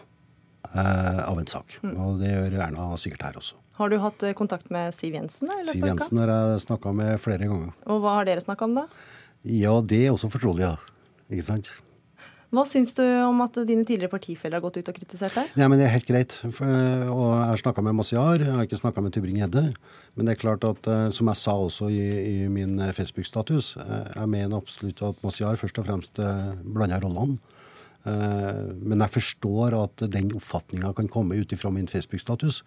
[0.76, 1.78] av en sak.
[1.84, 1.96] Mm.
[2.00, 3.58] Og det gjør Erna sikkert her også.
[3.80, 5.50] Har du hatt kontakt med Siv Jensen?
[5.50, 5.72] Eller?
[5.74, 7.72] Siv Jensen har jeg snakka med flere ganger.
[7.90, 8.88] Og Hva har dere snakka om da?
[9.48, 10.76] Ja, det er også fortrolig, ja.
[11.32, 11.72] Ikke sant?
[12.52, 15.54] Hva syns du om at dine tidligere partifeller har gått ut og kritisert deg?
[15.56, 16.34] Ja, men Det er helt greit.
[16.52, 19.64] For, og Jeg har snakka med Masiar, jeg har ikke snakka med Tybring-Gjedde.
[20.20, 22.02] Men det er klart at, eh, som jeg sa også i,
[22.44, 27.40] i min eh, Facebook-status, eh, jeg mener absolutt at Masiar først og fremst blander rollene.
[28.04, 32.64] Men jeg forstår at den oppfatninga kan komme ut ifra min Facebook-status.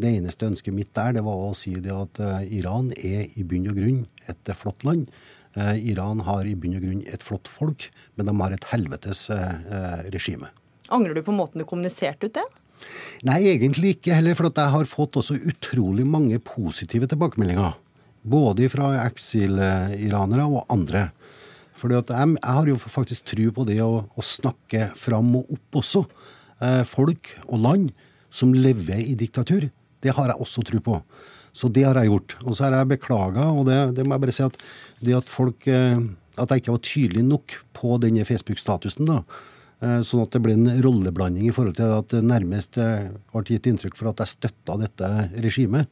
[0.00, 3.68] Det eneste ønsket mitt der, det var å si det at Iran er i bunn
[3.68, 4.00] og grunn
[4.32, 5.10] et flott land.
[5.58, 9.26] Eh, Iran har i bunn og grunn et flott folk, men de har et helvetes
[9.34, 10.50] eh, regime.
[10.94, 12.46] Angrer du på måten du kommuniserte ut det?
[13.26, 14.36] Nei, egentlig ikke heller.
[14.38, 17.74] For jeg har fått også utrolig mange positive tilbakemeldinger.
[18.28, 21.08] Både fra eksiliranere og andre.
[21.78, 25.80] For jeg, jeg, har jo faktisk tro på det å, å snakke fram og opp
[25.82, 26.04] også.
[26.64, 27.90] Eh, folk og land
[28.34, 29.68] som lever i diktatur.
[30.02, 31.00] Det har jeg også tro på.
[31.58, 32.36] Så det har jeg gjort.
[32.44, 34.58] Og så har jeg beklaga, og det, det, må jeg bare si at
[35.04, 36.00] det at folk eh,
[36.38, 39.22] At jeg ikke var tydelig nok på denne Facebook-statusen, da.
[39.82, 43.42] Eh, sånn at det ble en rolleblanding i forhold til at det nærmest eh, ble
[43.48, 45.10] gitt inntrykk for at jeg støtta dette
[45.42, 45.90] regimet.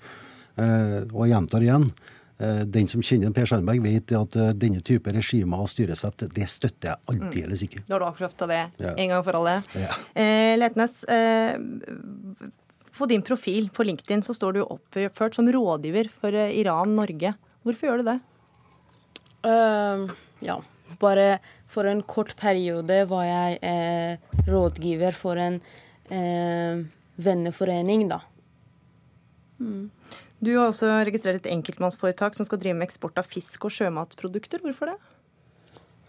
[0.57, 1.83] Og jeg gjentar igjen.
[2.37, 7.01] Den som kjenner Per Sandberg, vet at denne type regimer og styresett, det støtter jeg
[7.09, 7.81] aldeles ikke.
[7.87, 8.93] Da har du avkrefta det ja.
[8.93, 9.55] en gang for alle.
[9.73, 9.97] Ja.
[10.13, 11.57] Eh, Letnes, eh,
[12.99, 17.33] på din profil på LinkedIn så står du oppført som rådgiver for eh, Iran Norge.
[17.65, 18.19] Hvorfor gjør du det?
[19.47, 20.07] Uh,
[20.45, 20.61] ja,
[21.01, 25.59] bare for en kort periode var jeg eh, rådgiver for en
[26.09, 26.85] eh,
[27.17, 28.21] venneforening, da.
[29.59, 29.91] Mm.
[30.43, 34.61] Du har også registrert et enkeltmannsforetak som skal drive med eksport av fisk og sjømatprodukter.
[34.65, 34.99] Hvorfor det?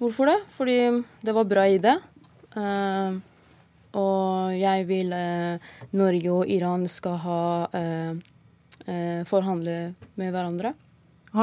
[0.02, 0.38] Hvorfor det?
[0.54, 0.78] Fordi
[1.26, 1.96] det var bra idé.
[2.58, 3.18] Uh,
[3.98, 9.78] og jeg vil eh, Norge og Iran skal ha eh, forhandle
[10.20, 10.74] med hverandre.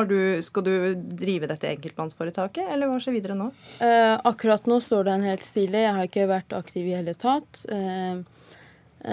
[0.08, 3.50] Du, skal du drive dette enkeltmannsforetaket, eller hva skjer videre nå?
[3.84, 5.84] Eh, akkurat nå står den helt stille.
[5.84, 7.62] Jeg har ikke vært aktiv i hele tatt.
[7.70, 8.16] Eh,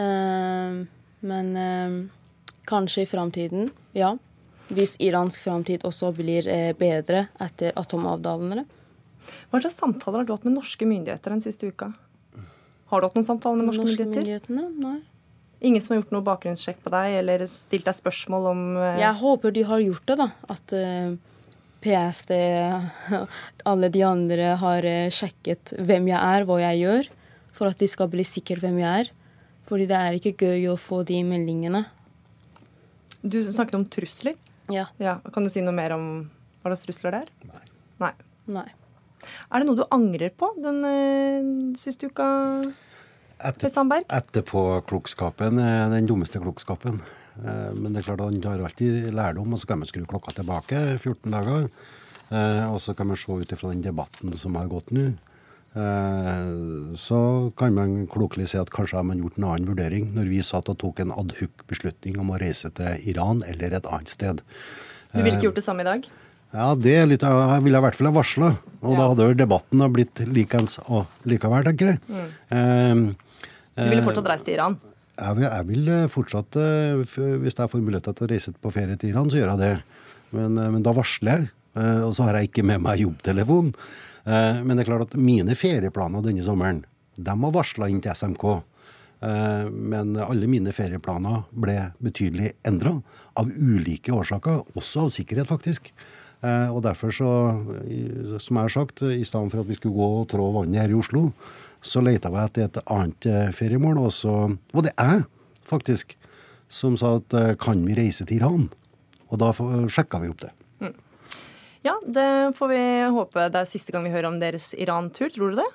[0.01, 0.79] eh,
[1.21, 1.51] men
[2.69, 4.15] kanskje i framtiden, ja.
[4.71, 6.45] Hvis iransk framtid også blir
[6.79, 8.63] bedre etter atomavtalene.
[9.51, 11.91] Hva slags samtaler har du hatt med norske myndigheter den siste uka?
[12.91, 14.69] Har du hatt noen samtaler med norske, norske myndigheter?
[14.81, 14.99] Nei.
[15.61, 18.87] Ingen som har gjort noe bakgrunnssjekk på deg, eller stilt deg spørsmål om uh...
[18.99, 20.27] Jeg håper de har gjort det, da.
[20.49, 21.11] At eh,
[21.85, 22.33] PST,
[23.71, 27.11] alle de andre har uh, sjekket hvem jeg er, hva jeg gjør.
[27.55, 29.13] For at de skal bli sikre hvem jeg er.
[29.69, 31.85] Fordi det er ikke gøy å få de meldingene.
[33.21, 34.37] Du snakket om trusler.
[34.71, 34.87] Ja.
[34.97, 35.19] ja.
[35.33, 36.05] Kan du si noe mer om
[36.61, 37.33] hva slags trusler det er?
[37.49, 37.65] Nei.
[38.01, 38.13] Nei.
[38.59, 38.69] Nei.
[39.51, 42.27] Er det noe du angrer på den uh, siste uka?
[43.41, 44.07] Etter, Sandberg?
[44.13, 47.01] Etterpåklokskapen er den dummeste klokskapen.
[47.41, 50.33] Uh, men det er klart han har alltid lærdom, og så kan man skru klokka
[50.37, 51.67] tilbake 14 dager.
[52.31, 55.11] Uh, og så kan man se ut ifra den debatten som har gått nå.
[55.71, 57.17] Så
[57.55, 60.67] kan man klokelig si at kanskje har man gjort en annen vurdering når vi satt
[60.67, 64.43] og tok en adhuc-beslutning om å reise til Iran eller et annet sted.
[65.13, 66.09] Du ville ikke gjort det samme i dag?
[66.51, 68.51] Ja, det er litt, jeg ville i hvert fall ha varsla.
[68.81, 68.97] Og ja.
[68.99, 72.01] da hadde jo debatten blitt likens og likevel, tenker jeg.
[72.11, 72.31] Mm.
[72.51, 74.75] Eh, du ville fortsatt reist til Iran?
[75.21, 76.99] Jeg vil, jeg vil, fortsatt, eh,
[77.39, 79.73] hvis jeg får mulighet til å reise på ferie til Iran, så gjør jeg det.
[80.35, 81.51] Men, eh, men da varsler jeg.
[81.75, 83.73] Eh, og så har jeg ikke med meg jobbtelefon.
[84.25, 86.83] Men det er klart at mine ferieplaner denne sommeren,
[87.17, 88.43] de var varsla inn til SMK.
[89.71, 92.93] Men alle mine ferieplaner ble betydelig endra,
[93.33, 95.89] av ulike årsaker, også av sikkerhet, faktisk.
[96.41, 97.31] Eh, og derfor så,
[98.41, 100.93] som jeg har sagt, i stedet for at vi skulle gå og trå vannet her
[100.93, 101.27] i Oslo,
[101.81, 104.01] så leita vi etter et annet eh, feriemål.
[104.07, 104.35] Og så
[104.73, 105.25] var det jeg,
[105.69, 106.17] faktisk,
[106.71, 108.69] som sa at eh, kan vi reise til Iran?
[109.31, 110.51] Og da sjekka vi opp det.
[111.85, 112.81] Ja, det får vi
[113.15, 115.31] håpe det er siste gang vi hører om deres Iran-tur.
[115.33, 115.69] Tror du det?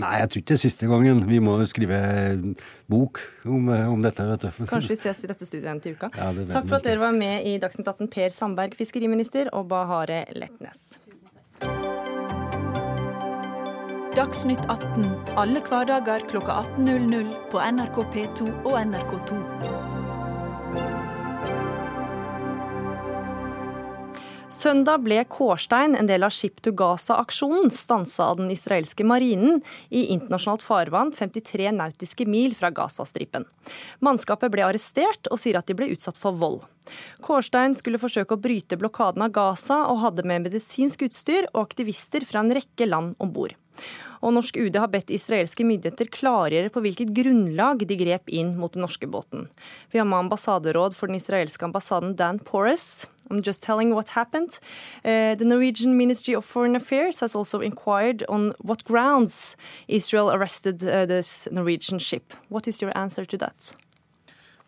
[0.00, 1.20] Nei, jeg tror ikke det er siste gangen.
[1.28, 1.98] Vi må skrive
[2.90, 4.24] bok om, om dette.
[4.30, 4.64] vet du.
[4.70, 6.08] Kanskje vi ses i dette studiet en til uka.
[6.16, 10.24] Ja, Takk for at dere var med i Dagsnytt 18, Per Sandberg, fiskeriminister, og Bahare
[10.32, 10.96] Letnes.
[14.16, 15.06] Dagsnytt 18
[15.40, 19.81] alle hverdager kl 18.00 på NRK P2 og NRK2.
[24.62, 29.58] Søndag ble Kårstein, en del av Ship to Gaza-aksjonen, stansa av den israelske marinen
[29.90, 33.48] i internasjonalt farvann 53 nautiske mil fra Gazastripen.
[34.06, 36.60] Mannskapet ble arrestert og sier at de ble utsatt for vold.
[37.26, 42.28] Kårstein skulle forsøke å bryte blokaden av Gaza og hadde med medisinsk utstyr og aktivister
[42.28, 43.56] fra en rekke land om bord.
[44.22, 48.72] Og norsk UD har bedt israelske myndigheter klargjøre på hvilket grunnlag de grep inn mot
[48.74, 49.48] den norske båten.
[49.90, 53.08] Vi har med ambassaderåd for den israelske ambassaden Dan Porus.
[53.30, 54.60] I'm just telling what happened.
[55.04, 59.56] Uh, the Norwegian Ministry of Foreign Affairs has also inquired on what grounds
[59.88, 62.32] Israel arrested uh, this Norwegian ship.
[62.48, 63.74] What is your answer to that?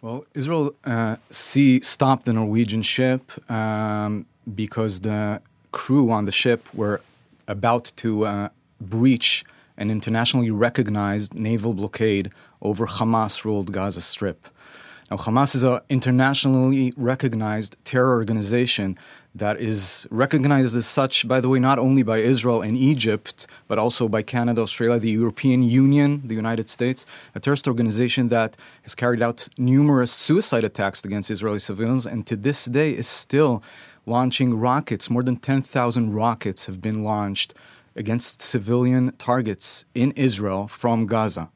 [0.03, 5.41] Well, Israel uh, see, stopped the Norwegian ship um, because the
[5.71, 7.01] crew on the ship were
[7.47, 8.49] about to uh,
[8.81, 9.45] breach
[9.77, 12.31] an internationally recognized naval blockade
[12.63, 14.47] over Hamas ruled Gaza Strip.
[15.11, 18.99] Now, Hamas is an internationally recognized terror organization
[19.35, 23.79] that is recognized as such, by the way, not only by Israel and Egypt, but
[23.79, 28.95] also by Canada, Australia, the European Union, the United States, a terrorist organization that has
[28.95, 33.63] carried out numerous suicide attacks against Israeli civilians and to this day is still
[34.07, 35.11] launching rockets.
[35.11, 37.55] More than 10,000 rockets have been launched
[37.97, 41.51] against civilian targets in Israel from Gaza.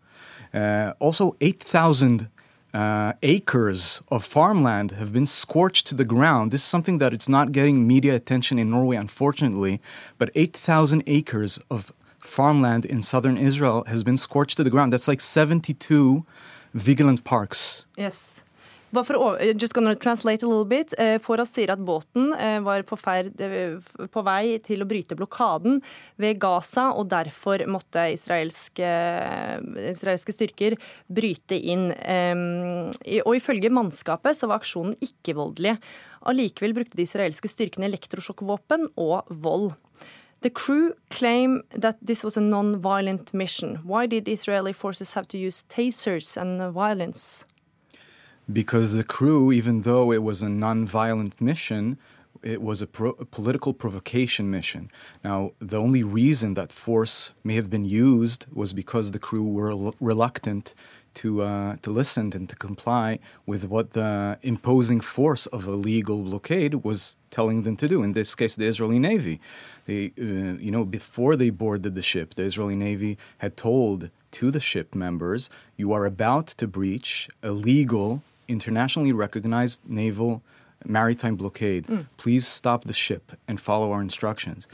[0.52, 2.28] Uh, also, 8,000
[2.72, 6.50] uh, acres of farmland have been scorched to the ground.
[6.50, 9.80] This is something that it's not getting media attention in Norway, unfortunately.
[10.18, 14.92] But 8,000 acres of farmland in southern Israel has been scorched to the ground.
[14.92, 16.24] That's like 72
[16.74, 17.84] vigilant parks.
[17.96, 18.42] Yes.
[18.88, 20.94] Bare for å, just gonna translate a little bit.
[20.96, 23.76] Eh, Poras sier at båten eh, var på, ferd, eh,
[24.08, 25.82] på, vei til å bryte blokaden
[26.16, 28.92] ved Gaza, og derfor måtte israelske,
[29.90, 30.78] israelske styrker
[31.12, 31.90] bryte inn.
[31.92, 35.76] Og ifølge mannskapet så var aksjonen ikke-voldelig.
[36.28, 39.74] Allikevel brukte de israelske styrkene elektrosjokkvåpen og vold.
[40.40, 43.80] The crew claim that this was a non-violent mission.
[43.84, 47.44] Why did Israeli forces have to use tasers and violence?
[48.52, 51.98] Because the crew, even though it was a non-violent mission,
[52.42, 54.90] it was a, pro- a, political provocation mission.
[55.24, 59.70] Now, the only reason that force may have been used was because the crew were
[59.70, 60.74] l- reluctant
[61.14, 66.18] to uh, to listen and to comply with what the imposing force of a legal
[66.22, 68.02] blockade was telling them to do.
[68.04, 69.40] In this case, the Israeli Navy.
[69.86, 74.50] They, uh, you know, before they boarded the ship, the Israeli Navy had told to
[74.50, 80.42] the ship members, "You are about to breach a legal." Internationally recognized naval
[80.84, 81.86] maritime blockade.
[81.86, 82.06] Mm.
[82.16, 84.66] Please stop the ship and follow our instructions.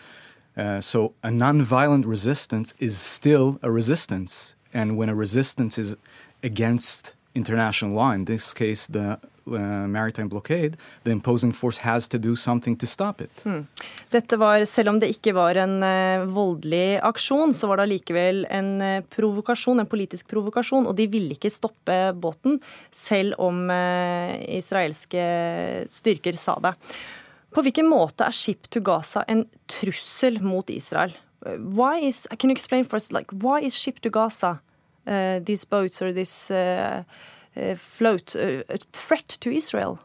[0.57, 4.55] Uh, so, a nonviolent resistance is still a resistance.
[4.73, 5.97] And when a resistance is
[6.43, 12.37] against international law, in this case, the maritime blockade, the imposing force has to do
[12.37, 13.45] something to stop it.
[13.45, 13.67] Mm.
[14.11, 18.45] Dette var, Selv om det ikke var en uh, voldelig aksjon, så var det allikevel
[18.51, 20.89] en uh, provokasjon, en politisk provokasjon.
[20.89, 22.59] Og de ville ikke stoppe båten,
[22.91, 25.27] selv om uh, israelske
[25.93, 26.75] styrker sa det.
[27.55, 31.13] På hvilken måte er Ship to Gaza en trussel mot Israel?
[31.45, 34.61] Why is, can you explain for us, like, why is Ship to Gaza,
[35.45, 37.05] these boats or this uh,
[37.77, 39.99] float uh, a threat to Israel?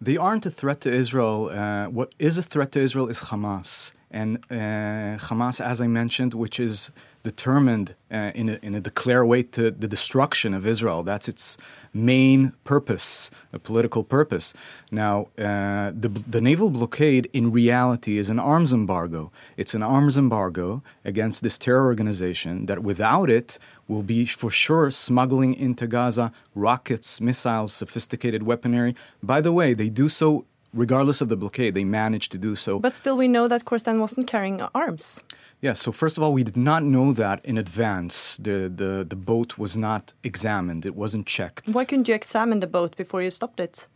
[0.00, 1.50] They aren't a threat to Israel.
[1.50, 3.92] Uh, what is a threat to Israel is Hamas.
[4.10, 6.90] And uh, Hamas, as I mentioned, which is
[7.22, 11.02] determined uh, in, a, in a declare way to the destruction of Israel.
[11.02, 11.58] That's its
[11.92, 14.54] main purpose, a political purpose.
[14.90, 19.30] Now, uh, the, the naval blockade in reality is an arms embargo.
[19.56, 24.90] It's an arms embargo against this terror organization that without it will be for sure
[24.90, 28.94] smuggling into Gaza rockets, missiles, sophisticated weaponry.
[29.22, 32.78] By the way, they do so regardless of the blockade, they managed to do so.
[32.78, 35.22] But still, we know that Khorasan wasn't carrying arms.
[35.60, 38.36] Yeah, so first of all, we did not know that in advance.
[38.36, 41.70] The, the, the boat was not examined, it wasn't checked.
[41.70, 43.86] Why couldn't you examine the boat before you stopped it?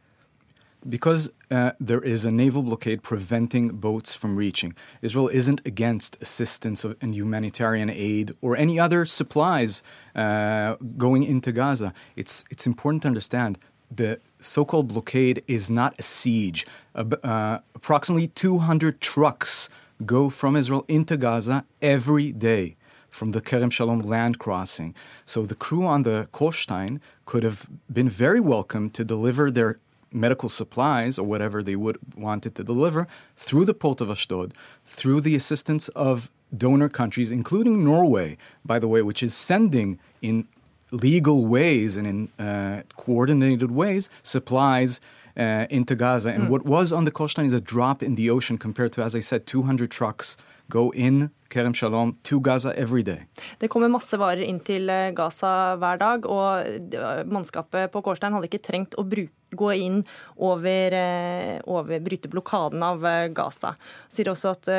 [0.87, 4.75] Because uh, there is a naval blockade preventing boats from reaching.
[5.01, 9.83] Israel isn't against assistance of, and humanitarian aid or any other supplies
[10.15, 11.95] uh, going into Gaza.
[12.17, 13.59] It's, it's important to understand
[13.90, 16.66] the so-called blockade is not a siege.
[16.94, 19.68] Uh, approximately 200 trucks
[20.05, 22.77] go from Israel into Gaza every day
[23.09, 24.94] from the Kerem Shalom land crossing.
[25.25, 29.79] So the crew on the Kolstein could have been very welcome to deliver their
[30.11, 34.53] medical supplies or whatever they would wanted to deliver through the port of Ashdod,
[34.85, 40.47] through the assistance of donor countries, including Norway, by the way, which is sending in
[40.90, 45.01] legal ways and in uh, coordinated ways supplies
[45.37, 46.31] uh, into Gaza.
[46.31, 49.14] And what was on the coastline is a drop in the ocean compared to, as
[49.14, 50.37] I said, 200 trucks
[50.68, 53.27] go in Kerem Shalom to Gaza every day.
[53.59, 58.35] Det kommer masse varer inn til eh, Gaza hver dag, og eh, mannskapet på Kårstein
[58.35, 60.00] hadde ikke trengt å bruke, gå inn
[60.42, 63.05] over, eh, over bryte blokaden av
[63.37, 63.77] Gaza.
[64.11, 64.70] Sier også at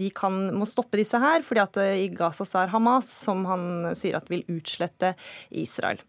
[0.00, 3.92] de kan, må stoppe disse her, fordi at i Gaza så er Hamas, som han
[3.98, 5.12] sier at vil utslette
[5.52, 6.00] Israel.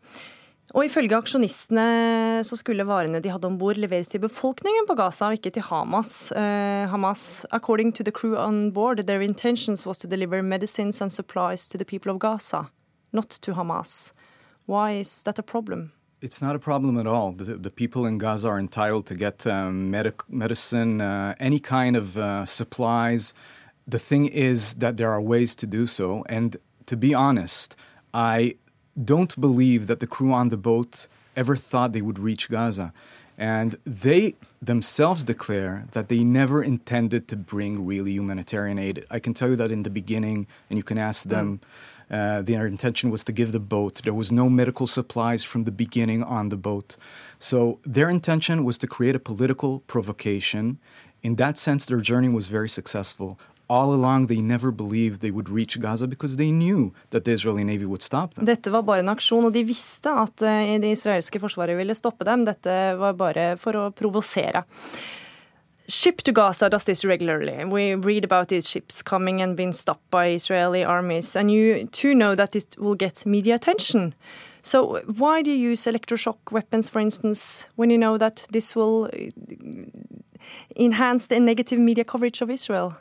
[0.77, 1.83] Og ifølge aksjonistene
[2.45, 5.65] så skulle varene de hadde om bord leveres til befolkningen på Gaza, og ikke til
[5.65, 6.29] Hamas.
[6.29, 11.09] Uh, Hamas, according to the crew on board, their intentions was to deliver medicines and
[11.09, 12.67] supplies to the people of Gaza,
[13.11, 14.11] not to Hamas.
[14.67, 15.93] Why is that a problem?
[16.21, 17.31] It's not a problem at all.
[17.31, 21.95] The, the people in Gaza are entitled to get um, medic- medicine, uh, any kind
[21.95, 23.33] of uh, supplies.
[23.87, 26.23] The thing is that there are ways to do so.
[26.29, 27.75] And to be honest,
[28.13, 28.57] I
[29.03, 32.93] don't believe that the crew on the boat ever thought they would reach Gaza.
[33.38, 39.05] And they themselves declare that they never intended to bring really humanitarian aid.
[39.12, 41.60] I can tell you that in the beginning, and you can ask them,
[42.10, 44.01] uh, their intention was to give the boat.
[44.03, 46.95] There was no medical supplies from the beginning on the boat.
[47.38, 50.79] So their intention was to create a political provocation.
[51.21, 53.39] In that sense, their journey was very successful.
[53.69, 57.65] All along, they never believed they would reach Gaza because they knew that the Israeli
[57.65, 58.45] Navy would stop them.
[58.45, 62.23] Dette var bare en aksjon, og de visste at eh, det israelske forsvaret ville stoppe
[62.23, 62.45] dem.
[62.47, 64.63] Dette var bare for å provosere.
[65.89, 67.65] Ship to Gaza does this regularly.
[67.65, 72.13] We read about these ships coming and being stopped by Israeli armies, and you too
[72.13, 74.13] know that it will get media attention.
[74.62, 79.10] So why do you use electroshock weapons, for instance, when you know that this will
[79.12, 79.30] eh,
[80.77, 82.95] enhance the negative media coverage of Israel?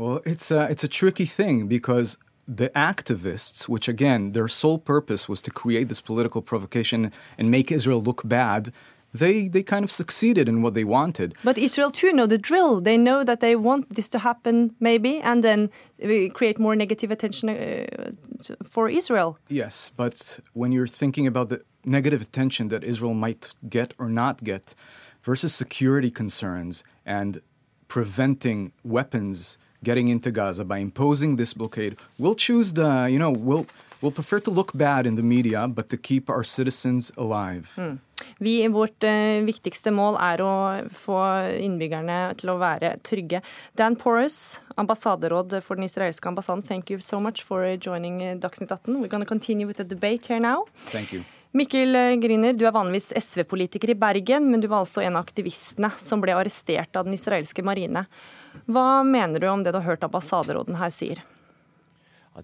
[0.00, 2.16] Well, it's a, it's a tricky thing because
[2.48, 7.70] the activists, which again, their sole purpose was to create this political provocation and make
[7.70, 8.72] Israel look bad,
[9.12, 11.34] they, they kind of succeeded in what they wanted.
[11.44, 12.80] But Israel too know the drill.
[12.80, 15.68] They know that they want this to happen, maybe, and then
[16.32, 17.84] create more negative attention uh,
[18.62, 19.36] for Israel.
[19.48, 24.42] Yes, but when you're thinking about the negative attention that Israel might get or not
[24.44, 24.74] get
[25.20, 27.42] versus security concerns and
[27.88, 33.66] preventing weapons getting into Gaza by imposing this blockade, we'll choose the, you know, we'll,
[34.00, 37.98] we'll prefer to look bad in the media, but to keep our citizens alive.
[38.38, 40.52] Vi, vårt eh, viktigste mål er å
[40.92, 41.18] få
[41.60, 43.40] innbyggerne til å være trygge.
[43.76, 48.72] Dan Porus, ambassaderåd for den israelske ambassaden, thank you so much for joining eh, Dagsnytt
[48.72, 49.00] 18.
[49.00, 50.66] We're going to continue with the debate here now.
[50.92, 51.24] Thank you.
[51.52, 55.24] Mikkel eh, Griner, du er vanligvis SV-politiker i Bergen, men du var altså en av
[55.26, 58.04] aktivistene som ble arrestert av den israelske marine.
[58.70, 61.22] Hva mener du om det du har hørt ambassaderåden her sier?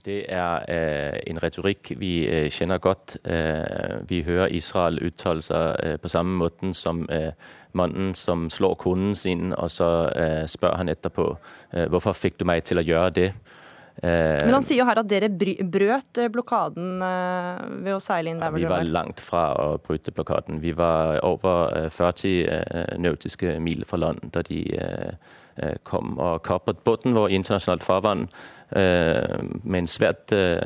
[0.04, 3.16] Det er eh, en retorikk vi eh, kjenner godt.
[3.24, 7.30] Eh, vi hører Israel uttale seg øh, på samme måten som øh,
[7.72, 11.30] mannen som slår konen sin, og så øh, spør han etterpå
[11.88, 13.30] hvorfor fikk du meg til å gjøre det.
[14.02, 18.42] Men han sier jo her at dere brøt eh, blokaden eh, ved å seile inn
[18.42, 18.92] der hvor vi dere var var.
[18.98, 20.60] langt fra å bryte blokaden.
[20.60, 25.32] Vi var over øh, 40 øh, nautiske mil fra land da de øh,
[25.84, 28.28] kom og kapret båten vår i internasjonalt farvann
[28.76, 30.58] øh, med en svært øh,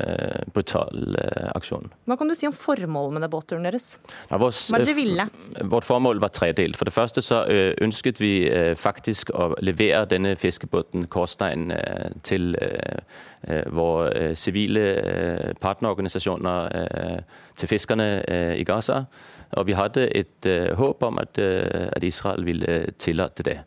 [0.53, 1.91] brutal øh, aksjon.
[2.05, 3.99] Hva kan du si om formålet med det båtturen deres?
[4.31, 5.27] Ja, vores, Hva er det dere øh, ville?
[5.71, 6.77] Vårt formål var tredelt.
[6.77, 12.11] For det første så øh, ønsket vi øh, faktisk å levere denne fiskebåten Kårstein øh,
[12.23, 17.19] til øh, øh, våre øh, sivile øh, partnerorganisasjoner øh,
[17.57, 19.03] til fiskerne øh, i Gaza.
[19.51, 23.59] Og vi hadde et øh, håp om at, øh, at Israel ville øh, tillate det.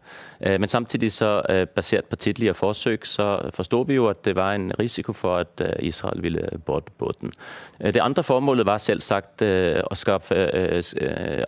[0.61, 1.42] Men samtidig så,
[1.75, 5.62] basert på tidligere forsøk, så forstod vi jo at det var en risiko for at
[5.79, 7.33] Israel ville borte båten.
[7.81, 9.42] Øh, Det andre formålet var selvsagt
[9.90, 10.35] å skape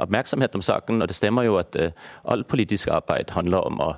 [0.00, 1.76] oppmerksomhet om saken, og det stemmer jo at
[2.24, 3.92] alt politisk arbeid handler om å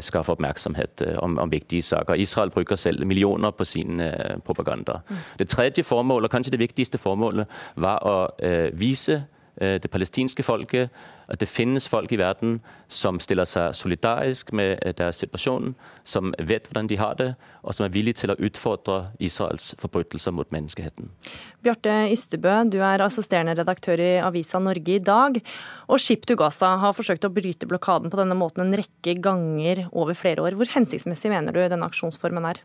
[0.00, 2.14] skaffe oppmerksomhet om, om viktige saker.
[2.14, 4.02] Israel bruker selv millioner på sin
[4.44, 5.00] propaganda.
[5.38, 8.28] Det tredje formålet, og kanskje det viktigste formålet, var å
[8.72, 9.22] vise
[9.60, 10.88] det palestinske folket
[11.30, 12.58] at det finnes folk i verden
[12.90, 17.28] som stiller seg solidarisk med øh, deres situasjon, som vet hvordan de har det,
[17.62, 21.10] og som er villige til å utfordre Israels forbrytelser mot menneskeheten.
[21.62, 25.38] Bjarte Ystebø, du er assisterende redaktør i Avisa Norge i dag.
[25.90, 29.86] Og Ship to Gaza har forsøkt å bryte blokaden på denne måten en rekke ganger
[29.92, 30.58] over flere år.
[30.58, 32.62] Hvor hensiktsmessig mener du denne aksjonsformen er?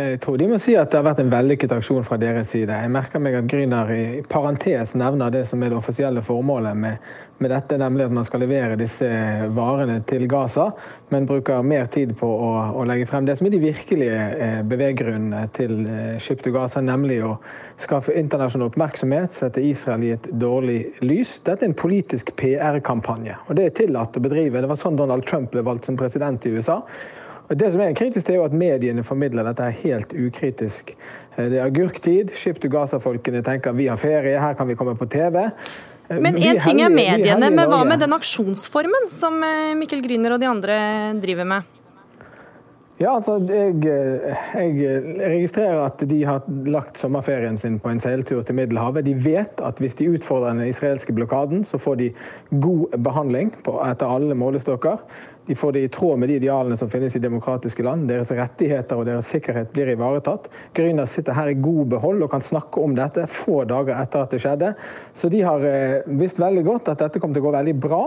[0.00, 2.72] Jeg tror de må si at det har vært en vellykket aksjon fra deres side.
[2.72, 7.10] Jeg merker meg at Gryner i parentes nevner det som er det offisielle formålet med,
[7.42, 9.08] med dette, nemlig at man skal levere disse
[9.56, 10.70] varene til Gaza,
[11.12, 14.58] men bruker mer tid på å, å legge frem det som er de virkelige eh,
[14.70, 17.36] beveggrunnene til eh, Ship to Gaza, nemlig å
[17.80, 21.38] skaffe internasjonal oppmerksomhet, sette Israel i et dårlig lys.
[21.46, 24.62] Dette er en politisk PR-kampanje, og det er tillatt å bedrive.
[24.62, 26.82] Det var sånn Donald Trump ble valgt som president i USA.
[27.50, 30.92] Det som er kritisk, er jo at mediene formidler dette helt ukritisk.
[31.34, 32.30] Eh, det er agurktid.
[32.38, 35.48] Ship to Gaza-folkene tenker vi har ferie, her kan vi komme på TV.
[36.08, 40.36] Eh, men én ting er mediene, men hva med den aksjonsformen som eh, Mikkel Gryner
[40.36, 40.78] og de andre
[41.18, 41.76] driver med?
[43.00, 48.58] Ja, altså, jeg, jeg, registrerer at de har lagt sommerferien sin på en seiltur til
[48.58, 49.06] Middelhavet.
[49.06, 52.10] De vet at hvis de utfordrer den israelske blokaden, så får de
[52.60, 55.00] god behandling på, etter alle målestokker.
[55.48, 58.04] De får det i tråd med de idealene som finnes i demokratiske land.
[58.10, 60.50] Deres rettigheter og deres sikkerhet blir ivaretatt.
[60.76, 64.36] Grüner sitter her i god behold og kan snakke om dette få dager etter at
[64.36, 64.74] det skjedde.
[65.16, 68.04] Så de har eh, visst veldig godt at dette kommer til å gå veldig bra.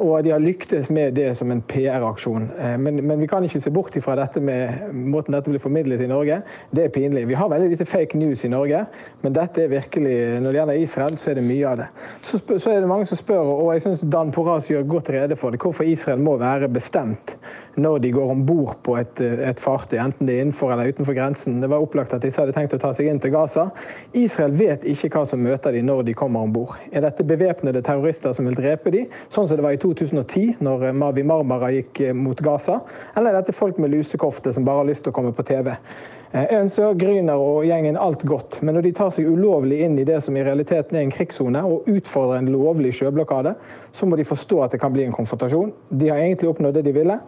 [0.00, 2.46] Og de har lyktes med det som en PR-aksjon.
[2.58, 6.00] Eh, men, men, vi kan ikke se bort fra dette med måten dette blir formidlet
[6.00, 6.40] i Norge.
[6.72, 7.26] Det er pinlig.
[7.28, 8.86] Vi har veldig lite fake news i Norge,
[9.20, 11.90] men dette er virkelig, når det gjelder Israel, så er det mye av det.
[12.24, 15.36] Så, så er det mange som spør, og jeg syns Dan Poraz gjør godt rede
[15.36, 17.36] for det, hvorfor Israel må være bestemt
[17.74, 21.16] når de går om bord på et, et, fartøy, enten det er innenfor eller utenfor
[21.16, 21.60] grensen.
[21.62, 23.68] Det var opplagt at disse hadde tenkt å ta seg inn til Gaza.
[24.18, 26.74] Israel vet ikke hva som møter de når de kommer om bord.
[26.92, 30.90] Er dette bevæpnede terrorister som vil drepe de, sånn som det var i 2010, når
[30.96, 32.82] Mavi Marmara gikk mot Gaza?
[33.16, 35.72] Eller er dette folk med lusekofte som bare har lyst til å komme på TV?
[36.32, 39.98] Jeg eh, ønsker Gryner og gjengen alt godt, men når de tar seg ulovlig inn
[40.00, 43.52] i det som i realiteten er en krigssone, og utfordrer en lovlig sjøblokade,
[43.92, 45.74] så må de forstå at det kan bli en konfrontasjon.
[45.92, 47.18] De har egentlig oppnådd det de ville.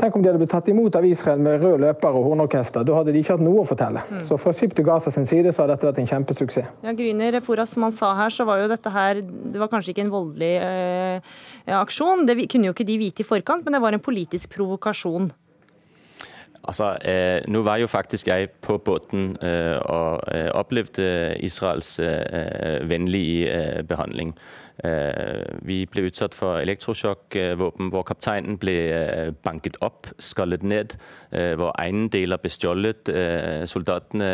[0.00, 2.86] Tenk om de hadde blitt tatt imot av Israel med rød løper og hornorkester.
[2.88, 4.00] Da hadde de ikke hatt noe å fortelle.
[4.08, 4.22] Mm.
[4.28, 6.70] Så fra Ship to Gaza sin side så har dette vært en kjempesuksess.
[6.86, 9.92] Ja, Gryner Poras, som han sa her, så var jo dette her Det var kanskje
[9.92, 11.36] ikke en voldelig øh,
[11.82, 12.24] aksjon.
[12.28, 15.28] Det kunne jo ikke de vite i forkant, men det var en politisk provokasjon.
[16.60, 22.88] Altså, eh, Nå var jo faktisk jeg på båten eh, og øh, opplevde Israels eh,
[22.88, 24.34] vennlige øh, behandling.
[24.84, 30.96] Øh, vi ble utsatt for elektrosjokkvåpen, hvor kapteinen ble øh, banket opp, skallet ned,
[31.30, 33.10] hvor eiendeler ble stjålet.
[33.70, 34.30] Soldatene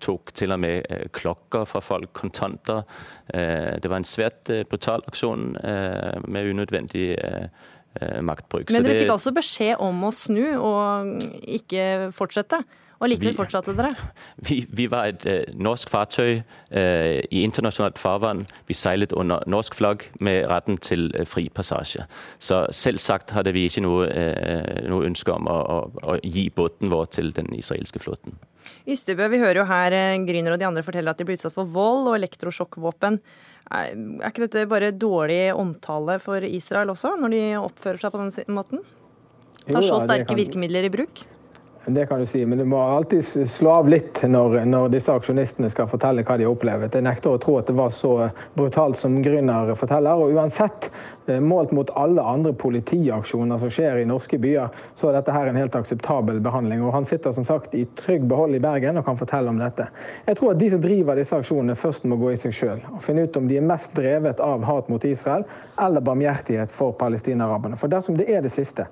[0.00, 2.86] tok til og med klokker fra folk, kontanter.
[3.28, 5.50] Det var en svært brutal aksjon
[6.24, 7.10] med unødvendig
[8.00, 8.68] Eh, maktbruk.
[8.70, 12.60] Men dere det, fikk altså beskjed om å snu og ikke fortsette?
[12.98, 13.92] Og likevel fortsatte dere?
[14.42, 18.42] Vi, vi var et eh, norsk fartøy eh, i internasjonalt farvann.
[18.66, 22.08] Vi seilet under norsk flagg med retten til eh, fri passasje.
[22.42, 24.08] Så selvsagt hadde vi ikke noe,
[24.90, 28.34] noe ønske om å, å, å, gi båten vår til den israelske flåten.
[28.90, 29.94] Ystebø, vi hører jo her
[30.26, 33.22] Gryner og de andre fortelle at de ble utsatt for vold og elektrosjokkvåpen.
[33.78, 33.94] Er
[34.26, 38.86] ikke dette bare dårlig omtale for Israel også, når de oppfører seg på den måten?
[39.68, 41.28] Tar så sterke virkemidler i bruk?
[41.90, 45.70] Det kan du si, men du må alltid slå av litt når, når, disse aksjonistene
[45.72, 46.92] skal fortelle hva de har opplevd.
[46.92, 48.12] Jeg nekter å tro at det var så
[48.58, 50.20] brutalt som Grüner forteller.
[50.20, 50.90] og Uansett
[51.40, 55.58] målt mot alle andre politiaksjoner som skjer i norske byer, så er dette her en
[55.60, 56.82] helt akseptabel behandling.
[56.84, 59.88] Og Han sitter som sagt i trygg behold i Bergen og kan fortelle om dette.
[60.26, 63.02] Jeg tror at de som driver disse aksjonene først må gå i seg sjøl og
[63.04, 65.44] finne ut om de er mest drevet av hat mot Israel
[65.78, 67.78] eller barmhjertighet for palestinaraberne.
[67.78, 68.88] For dersom det er det siste,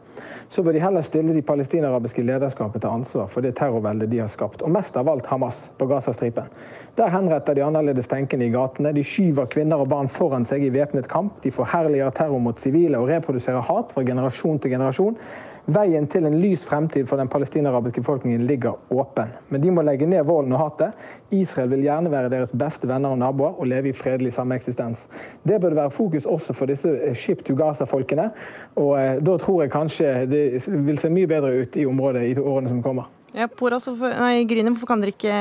[0.49, 4.33] så bør de heller stille de palestinarabiske lederskapet til ansvar for det terrorveldet de har
[4.33, 4.63] skapt.
[4.63, 6.51] Og mest av alt Hamas på Gazastripen.
[6.97, 8.93] Der henretter de annerledes tenkende i gatene.
[8.97, 11.43] De skyver kvinner og barn foran seg i væpnet kamp.
[11.45, 15.19] De forherliger terror mot sivile og reproduserer hat fra generasjon til generasjon.
[15.67, 19.35] Veien til en lys fremtid for den palestinarabiske befolkningen ligger åpen.
[19.51, 20.97] Men de må legge ned volden og hatet.
[21.35, 25.05] Israel vil gjerne være deres beste venner og naboer og leve i fredelig sameksistens.
[25.45, 28.31] Det burde være fokus også for disse eh, Ship to Gaza-folkene.
[28.77, 32.39] Og eh, da tror jeg kanskje det vil se mye bedre ut i området i
[32.41, 33.11] årene som kommer.
[33.35, 35.39] Ja, Poras, nei, Gryne, hvorfor kan dere ikke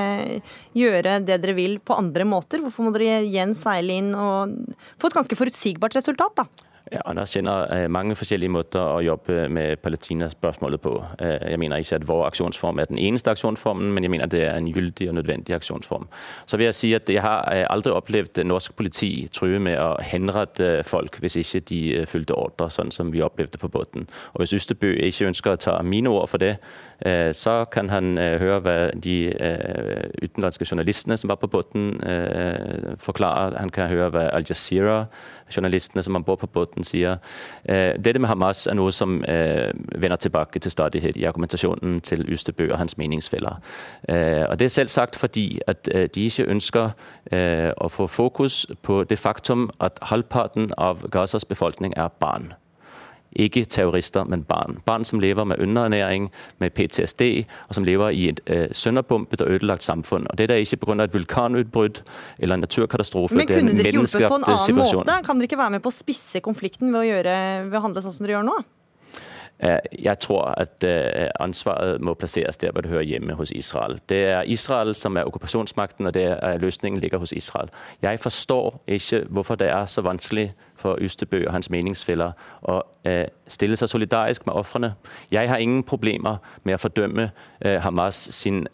[0.75, 2.63] gjøre det dere vil på andre måter?
[2.63, 4.55] Hvorfor må dere igjen seile inn og
[4.99, 6.64] få et ganske forutsigbart resultat, da?
[6.91, 10.91] Ja, Anders kjenner øh, mange forskjellige måter å jobbe med Palestina-spørsmålet på.
[11.17, 14.43] Øh, jeg mener ikke at vår aksjonsform er den eneste aksjonsformen, men jeg mener det
[14.45, 16.05] er en gyldig og nødvendig aksjonsform.
[16.45, 19.95] Så vil jeg si at jeg har øh, aldri opplevd norsk politi true med å
[19.97, 24.05] henrette folk hvis ikke de fulgte ordre, sånn som vi opplevde på båten.
[24.33, 26.57] Og Hvis Ystebø ikke ønsker å ta mine ord for det,
[27.36, 29.15] så kan han høre hva de
[30.23, 31.97] utenlandske journalistene som var på båten,
[33.03, 33.57] forklarer.
[33.59, 37.17] Han kan høre hva Al Jazeera-journalistene som var på båten, rapporten sier.
[37.65, 42.78] Dette med Hamas er noe som vender tilbake til stadighet i argumentasjonen til Ystebø og
[42.78, 43.59] hans meningsfeller.
[44.49, 46.91] Og Det er selvsagt fordi at de ikke ønsker
[47.78, 52.53] å få fokus på det faktum at halvparten av Gazas befolkning er barn.
[53.36, 54.79] Ikke terrorister, men barn.
[54.86, 57.21] Barn som lever med underernæring, med PTSD,
[57.67, 60.27] og som lever i et uh, sønderbumpet og ødelagt samfunn.
[60.29, 61.03] Og Det er ikke pga.
[61.03, 62.01] et vulkanutbrudd
[62.39, 63.36] eller en naturkatastrofe.
[63.36, 65.03] Men kunne dere hjulpet på en annen situasjon.
[65.03, 65.19] måte?
[65.25, 67.36] Kan dere ikke være med på å spisse konflikten ved å, gjøre,
[67.69, 68.57] ved å handle sånn som dere gjør nå?
[69.99, 70.84] Jeg tror at
[71.39, 73.99] ansvaret må plasseres der hvor det hører hjemme hos Israel.
[74.10, 77.70] Det er Israel som er okkupasjonsmakten, og det er løsningen ligger hos Israel.
[78.01, 82.32] Jeg forstår ikke hvorfor det er så vanskelig for Ystebø og hans meningsfeller
[82.62, 82.82] å
[83.47, 84.93] stille seg solidarisk med ofrene.
[85.32, 87.30] Jeg har ingen problemer med å fordømme
[87.64, 88.66] Hamas sin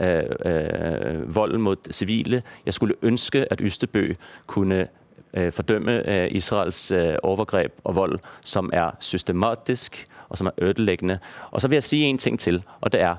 [1.26, 2.42] vold mot sivile.
[2.66, 4.08] Jeg skulle ønske at Ystebø
[4.48, 4.88] kunne
[5.32, 6.92] fordømme Israels
[7.24, 11.20] overgrep og vold, som er systematisk og som er ødeleggende.
[11.52, 13.16] Og så vil jeg si en ting til, og det er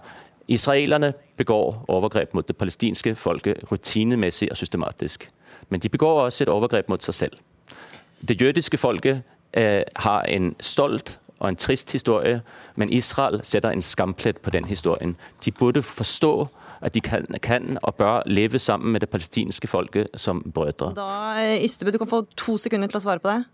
[0.48, 5.28] Israelerne begår overgrep mot det palestinske folket rutinemessig og systematisk.
[5.68, 7.38] Men de begår også et overgrep mot seg selv.
[8.28, 12.42] Det jødiske folket eh, har en stolt og en trist historie,
[12.76, 15.16] men Israel setter en skamplett på den historien.
[15.44, 16.48] De burde forstå
[16.80, 20.92] at de kan, kan, og bør leve sammen med det palestinske folket som brødre.
[20.96, 23.44] Da, Ystebø, du kan få to sekunder til å svare på det.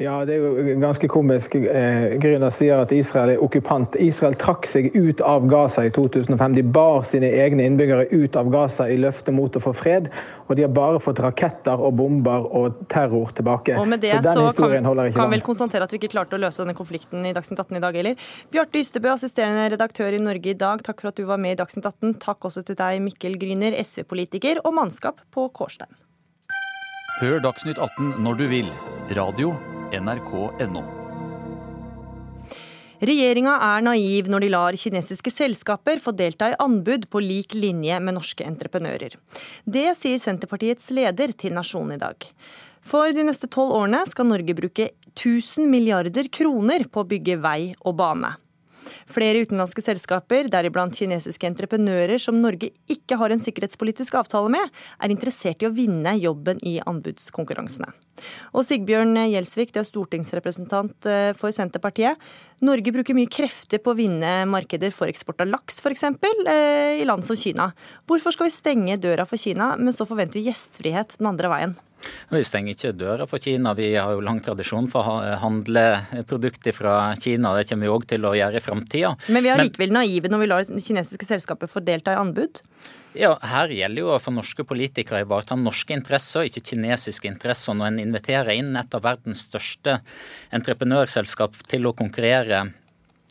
[0.00, 1.54] Ja, det er jo ganske komisk.
[1.54, 3.96] Eh, Gryner sier at Israel er okkupant.
[4.00, 6.56] Israel trakk seg ut av Gaza i 2005.
[6.56, 10.08] De bar sine egne innbyggere ut av Gaza i løftet mot å få fred.
[10.48, 13.76] Og de har bare fått raketter og bomber og terror tilbake.
[13.78, 16.64] Og med det så, så kan, kan vel konstatere at vi ikke klarte å løse
[16.64, 18.30] denne konflikten i Dagsnytt 18 i dag heller.
[18.52, 21.60] Bjarte Ystebø, assisterende redaktør i Norge i dag, takk for at du var med i
[21.60, 22.16] Dagsnytt 18.
[22.24, 25.92] Takk også til deg, Mikkel Gryner, SV-politiker og mannskap på Kårstein.
[27.20, 28.72] Hør Dagsnytt 18 når du vil.
[29.12, 29.52] Radio
[30.00, 30.82] nrk.no.
[33.02, 37.96] Regjeringa er naiv når de lar kinesiske selskaper få delta i anbud på lik linje
[37.98, 39.16] med norske entreprenører.
[39.66, 42.28] Det sier Senterpartiets leder til Nasjonen i dag.
[42.86, 47.72] For de neste tolv årene skal Norge bruke 1000 milliarder kroner på å bygge vei
[47.82, 48.36] og bane.
[49.10, 54.72] Flere utenlandske selskaper, deriblant kinesiske entreprenører som Norge ikke har en sikkerhetspolitisk avtale med,
[55.02, 57.92] er interessert i å vinne jobben i anbudskonkurransene.
[58.52, 62.20] Og Sigbjørn Gjelsvik, det er stortingsrepresentant eh, for Senterpartiet.
[62.62, 67.08] Norge bruker mye krefter på å vinne markeder for eksport av laks, f.eks., eh, i
[67.08, 67.72] land som Kina.
[68.06, 71.74] Hvorfor skal vi stenge døra for Kina, men så forventer vi gjestfrihet den andre veien?
[72.32, 73.74] Vi stenger ikke døra for Kina.
[73.78, 75.84] Vi har jo lang tradisjon for å handle
[76.28, 77.54] produkter fra Kina.
[77.58, 79.14] Det kommer vi òg til å gjøre i framtida.
[79.28, 82.62] Men vi er likevel naive når vi lar kinesiske selskaper få delta i anbud?
[83.18, 87.76] Ja, Her gjelder jo for norske politikere å ivareta norske interesser, ikke kinesiske interesser.
[87.76, 89.98] Når en inviterer inn et av verdens største
[90.56, 92.70] entreprenørselskap til å konkurrere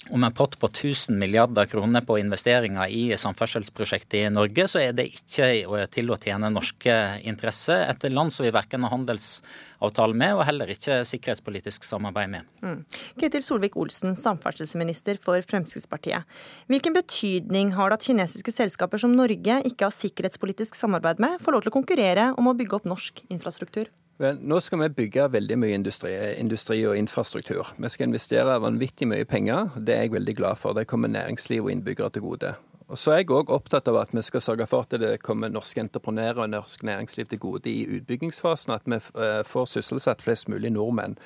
[0.09, 4.95] om en pott på 1000 milliarder kroner på investeringer i samferdselsprosjektet i Norge, så er
[4.97, 5.49] det ikke
[5.93, 6.95] til å tjene norske
[7.27, 7.85] interesser.
[7.85, 12.49] Et land som vi verken har handelsavtale med, og heller ikke sikkerhetspolitisk samarbeid med.
[12.65, 12.81] Mm.
[13.21, 16.25] Ketil Solvik-Olsen, samferdselsminister for Fremskrittspartiet.
[16.71, 21.57] Hvilken betydning har det at kinesiske selskaper som Norge ikke har sikkerhetspolitisk samarbeid med, får
[21.57, 23.93] lov til å konkurrere om å bygge opp norsk infrastruktur?
[24.21, 27.71] Nå skal vi bygge veldig mye industri, industri, og infrastruktur.
[27.81, 29.71] Vi skal investere vanvittig mye penger.
[29.75, 30.77] Det er jeg veldig glad for.
[30.77, 32.51] Det kommer næringsliv og innbyggere til gode.
[32.91, 35.49] Og så er jeg òg opptatt av at vi skal sørge for at det kommer
[35.49, 38.75] norske entreprenører og norsk næringsliv til gode i utbyggingsfasen.
[38.75, 41.17] At vi eh, får sysselsatt flest mulig nordmenn.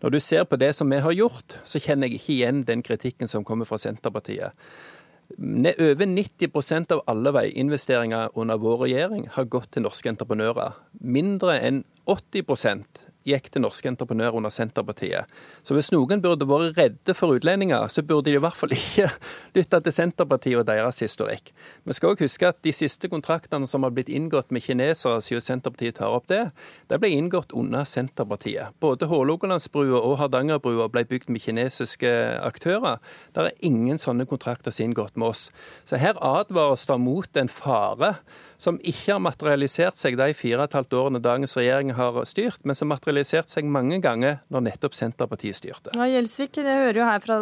[0.00, 2.80] Når du ser på det som vi har gjort, så kjenner jeg ikke igjen den
[2.86, 4.56] kritikken som kommer fra Senterpartiet.
[5.38, 10.74] Over 90% av alle veiinvesteringer under vår regjering har gått til norske entreprenører.
[11.00, 12.44] Mindre enn 80
[13.30, 15.30] gikk til norske entreprenører under Senterpartiet.
[15.66, 19.08] Så hvis noen burde vært redde for utlendinger, så burde de i hvert fall ikke
[19.56, 21.52] lytte til Senterpartiet og deres historikk.
[21.86, 25.44] Vi skal òg huske at de siste kontraktene som har blitt inngått med kinesere, siden
[25.44, 26.42] Senterpartiet tar opp det,
[26.90, 28.76] de ble inngått under Senterpartiet.
[28.82, 32.12] Både Hålogalandsbrua og Hardangerbrua ble bygd med kinesiske
[32.44, 33.00] aktører.
[33.34, 35.48] Det er ingen sånne kontrakter som er inngått med oss.
[35.84, 38.14] Så her advares det mot en fare
[38.60, 42.60] som ikke har materialisert seg de fire og et halvt årene dagens regjering har styrt,
[42.68, 45.92] men som materialiserte materialisert seg mange ganger når nettopp Senterpartiet styrte.
[45.94, 47.38] Ja, Gjelsvik, det hører jo her fra,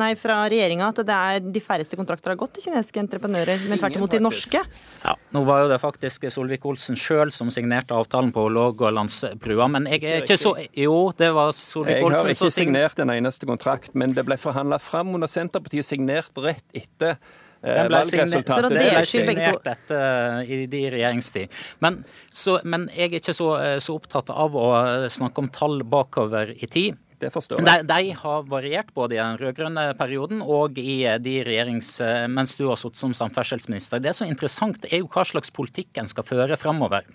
[0.00, 3.80] nei, fra regjeringa at det er de færreste kontrakter har gått til kinesiske entreprenører, men
[3.80, 4.62] tvert imot de norske.
[5.04, 10.04] Ja, Nå var jo det faktisk Solvik-Olsen sjøl som signerte avtalen på Hålogalandsbrua, men jeg
[10.04, 13.94] er ikke så Jo, det var Solvik-Olsen som Jeg har ikke signert en eneste kontrakt,
[13.94, 17.18] men det ble forhandla fram under Senterpartiet, signert rett etter
[17.66, 21.56] Eh, den ble signert, det ble signert etter i de regjeringstid.
[21.84, 24.68] Men, så, men, jeg er ikke så, eh, så, opptatt av å
[25.12, 27.02] snakke om tall bakover i tid.
[27.16, 27.86] Det forstår jeg.
[27.88, 31.94] De, de har variert både i den rød-grønne perioden og i de regjerings...
[32.28, 34.02] mens du har sittet som samferdselsminister.
[34.04, 37.08] Det som er interessant, er jo hva slags politikk en skal føre framover.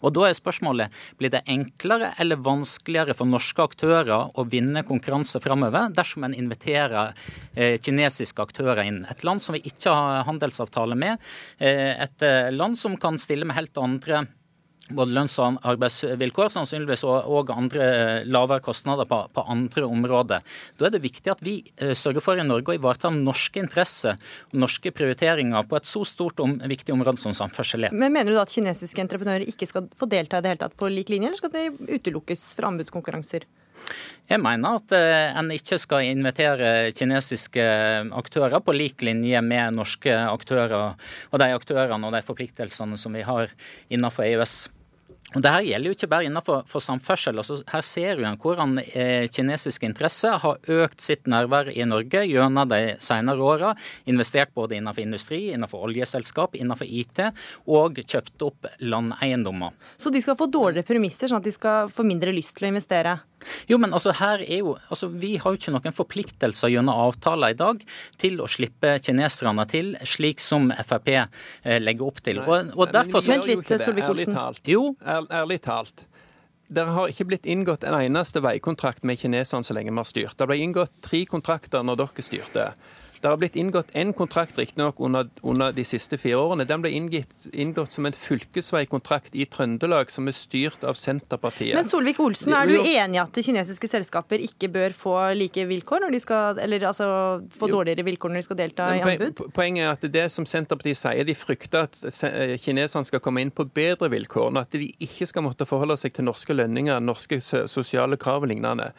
[0.00, 5.40] Og Da er spørsmålet blir det enklere eller vanskeligere for norske aktører å vinne konkurranse
[5.42, 7.14] framover dersom en inviterer
[7.54, 9.04] eh, kinesiske aktører inn.
[9.10, 11.22] Et land som vi ikke har handelsavtale med.
[11.58, 14.24] Eh, et eh, land som kan stille med helt andre
[14.96, 20.44] både lønns- og arbeidsvilkår, sannsynligvis og andre eh, lavere kostnader på, på, andre områder.
[20.78, 24.18] Da er det viktig at vi eh, sørger for i Norge å ivareta norske interesser
[24.50, 27.96] og norske prioriteringer på et så stort og viktig område som samferdsel er.
[27.96, 30.76] Men Mener du da at kinesiske entreprenører ikke skal få delta i det hele tatt
[30.78, 33.46] på lik linje, eller skal de utelukkes fra anbudskonkurranser?
[34.30, 37.64] Jeg mener at eh, en ikke skal invitere kinesiske
[38.14, 43.24] aktører på lik linje med norske aktører og de aktørene og de forpliktelsene som vi
[43.26, 43.50] har
[43.90, 44.60] innenfor EØS.
[45.36, 47.38] Og Det her gjelder jo ikke bare innenfor for samferdsel.
[47.38, 52.66] Altså, her ser vi hvordan eh, kinesiske interesser har økt sitt nærvær i Norge gjennom
[52.70, 53.72] de senere åra.
[54.10, 57.22] Investert både innenfor industri, innenfor oljeselskap, innenfor IT,
[57.70, 59.76] og kjøpt opp landeiendommer.
[60.00, 62.74] Så de skal få dårligere premisser, sånn at de skal få mindre lyst til å
[62.74, 63.20] investere?
[63.70, 67.54] Jo, men altså her er jo, altså Vi har jo ikke noen forpliktelser gjennom avtaler
[67.54, 67.82] i dag
[68.20, 72.42] til å slippe kineserne til, slik som Frp eh, legger opp til.
[72.44, 73.36] Og, og derfor så...
[73.36, 74.36] Vent litt, Solvik-Olsen.
[75.30, 76.06] Ærlig talt.
[76.70, 80.36] Det har ikke blitt inngått en eneste veikontrakt med kineserne så lenge vi har styrt.
[80.38, 82.66] Det ble inngått tre kontrakter når dere styrte.
[83.20, 86.64] Det har blitt inngått én kontrakt riktignok under, under de siste fire årene.
[86.64, 91.76] Den ble inngått, inngått som en fylkesveikontrakt i Trøndelag, som er styrt av Senterpartiet.
[91.76, 96.16] Men Solvik-Olsen, er du enig i at kinesiske selskaper ikke bør få like vilkår når
[96.16, 97.10] de skal, eller altså
[97.60, 99.44] få dårligere vilkår når de skal delta i anbud?
[99.52, 103.52] Poenget er at det som Senterpartiet sier, de frykter at eh, kineserne skal komme inn
[103.52, 107.42] på bedre vilkår, og at de ikke skal måtte forholde seg til norske lønninger, norske
[107.44, 108.94] sosiale krav og lignende.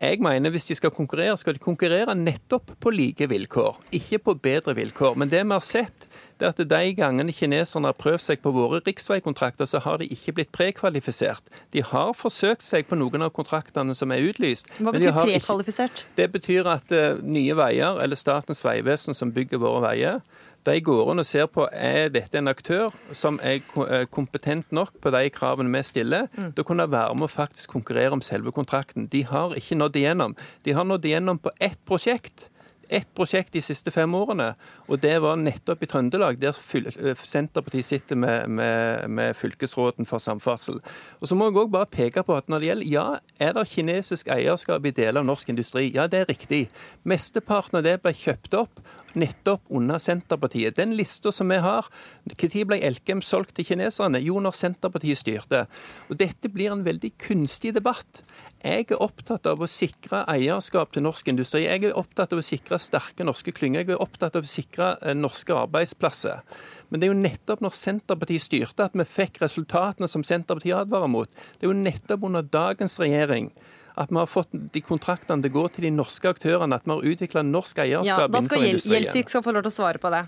[0.00, 4.34] Jeg mener hvis de skal konkurrere, skal de konkurrere nettopp på like vilkår, ikke på
[4.42, 5.14] bedre vilkår.
[5.14, 6.08] Men det vi har sett,
[6.40, 10.08] det er at de gangene kineserne har prøvd seg på våre riksveikontrakter, så har de
[10.10, 11.46] ikke blitt prekvalifisert.
[11.70, 14.66] De har forsøkt seg på noen av kontraktene som er utlyst.
[14.80, 16.02] Hva betyr prekvalifisert?
[16.02, 20.18] Ikke, det betyr at uh, Nye Veier, eller Statens vegvesen som bygger våre veier,
[20.64, 24.96] de går inn og ser på er dette en aktør som er eh, kompetent nok
[25.02, 26.54] på de kravene vi stiller, mm.
[26.54, 29.08] til å kunne være med å faktisk konkurrere om selve kontrakten.
[29.12, 30.36] De har ikke nådd igjennom.
[30.64, 32.48] De har nådd igjennom på ett prosjekt
[32.88, 34.50] ett prosjekt de siste fem årene,
[34.88, 40.22] og det var nettopp i Trøndelag, der eh, Senterpartiet sitter med, med, med fylkesråden for
[40.22, 40.80] samferdsel.
[41.20, 43.06] Og så må jeg òg bare peke på at når det gjelder ja,
[43.38, 45.90] er det kinesisk eierskap i deler av norsk industri?
[45.94, 46.66] Ja, det er riktig.
[47.08, 48.84] Mesteparten av det ble kjøpt opp
[49.18, 50.76] nettopp under Senterpartiet.
[50.76, 51.86] Den lista som vi har,
[52.28, 54.20] når ble Elkem solgt til kineserne?
[54.24, 55.64] Jo, når Senterpartiet styrte.
[56.08, 58.22] Og Dette blir en veldig kunstig debatt.
[58.64, 61.66] Jeg er opptatt av å sikre eierskap til norsk industri.
[61.66, 63.84] Jeg er opptatt av å sikre sterke norske klynger.
[63.84, 66.40] Jeg er opptatt av å sikre eh, norske arbeidsplasser.
[66.88, 71.12] Men det er jo nettopp når Senterpartiet styrte at vi fikk resultatene som Senterpartiet advarer
[71.12, 71.28] mot.
[71.28, 73.50] Det er jo nettopp under dagens regjering
[73.94, 76.90] at vi har fått de kontraktene til å gå til de norske aktørene, at vi
[76.90, 79.04] har utvikla norsk eierskap ja, innenfor industrien.
[79.04, 80.22] Gjelsvik skal få lov til å svare på det.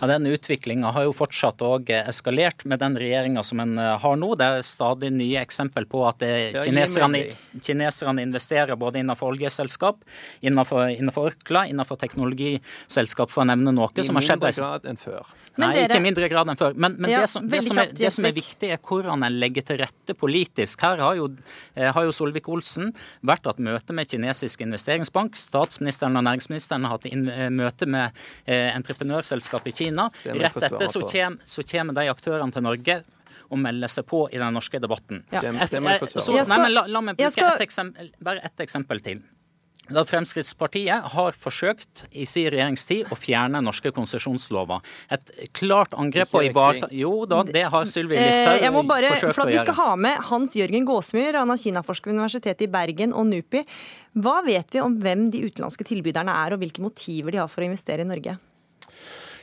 [0.00, 4.16] Ja, Den utviklinga har jo fortsatt og eskalert med den regjeringa som en eh, har
[4.16, 4.30] nå.
[4.40, 7.20] Det er stadig nye eksempel på at ja, kineserne,
[7.60, 10.00] kineserne, investerer både innenfor oljeselskap,
[10.40, 13.92] innenfor, innenfor Orkla, innenfor teknologiselskap, for å nevne noe.
[13.92, 14.40] I som har skjedd.
[14.40, 15.36] I mindre grad enn før.
[15.60, 15.84] Nei, dere...
[15.84, 16.80] ikke i mindre grad enn før.
[16.80, 19.38] Men, men ja, det, som, det, som er, det, som, er, viktig, er hvordan en
[19.42, 20.80] legger til rette politisk.
[20.88, 21.28] Her har jo,
[21.76, 25.38] har jo Solvik-Olsen vært hatt møte med kinesisk investeringsbank.
[25.38, 30.08] Statsministeren og næringsministeren har hatt eh, møte med eh, entreprenørselskap i Kina.
[30.24, 33.02] Rett etter så kommer, så kommer de aktørene til Norge
[33.52, 35.22] og melder seg på i den norske debatten.
[35.32, 35.42] Ja.
[35.44, 36.58] Det, det må jeg få svare på.
[36.72, 39.20] La, la meg bruke et eksempel, bare ett eksempel til.
[39.90, 44.78] Da Fremskrittspartiet har forsøkt i sin regjeringstid å fjerne norske konsesjonslover.
[45.12, 48.30] Et klart angrep på å ivareta Jo da, det har Sylvi gjøre.
[48.30, 51.60] Listhaug må bare, forsøkt for at Vi skal ha med Hans Jørgen Gåsmyr, han er
[51.64, 53.64] kinaforsker ved Universitetet i Bergen og NUPI.
[54.22, 57.64] Hva vet vi om hvem de utenlandske tilbyderne er, og hvilke motiver de har for
[57.64, 58.38] å investere i Norge?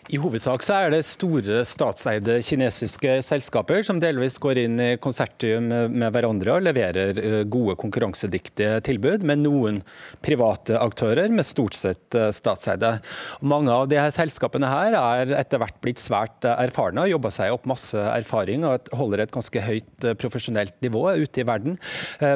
[0.09, 5.67] I hovedsak så er det store statseide kinesiske selskaper som delvis går inn i konsertium
[5.69, 9.77] med hverandre og leverer eh, gode konkurransedyktige tilbud, med noen
[10.25, 12.95] private aktører, med stort sett eh, statseide.
[13.45, 17.33] mange av de her selskapene her er etter hvert blitt svært eh, erfarne, og jobba
[17.35, 21.77] seg opp masse erfaring og holder et ganske høyt profesjonelt nivå ute i verden.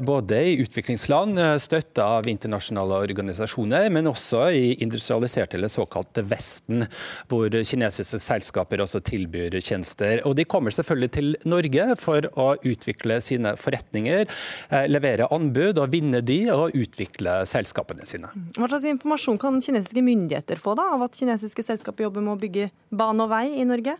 [0.05, 6.85] Både i utviklingsland, støtta av internasjonale organisasjoner, men også i industrialiserte eller såkalte Vesten,
[7.31, 10.21] hvor kinesiske selskaper også tilbyr tjenester.
[10.27, 14.29] Og de kommer selvfølgelig til Norge for å utvikle sine forretninger,
[14.69, 18.31] eh, levere anbud og vinne de, og utvikle selskapene sine.
[18.57, 22.41] Hva slags informasjon kan kinesiske myndigheter få da, av at kinesiske selskaper jobber med å
[22.41, 23.97] bygge bane og vei i Norge?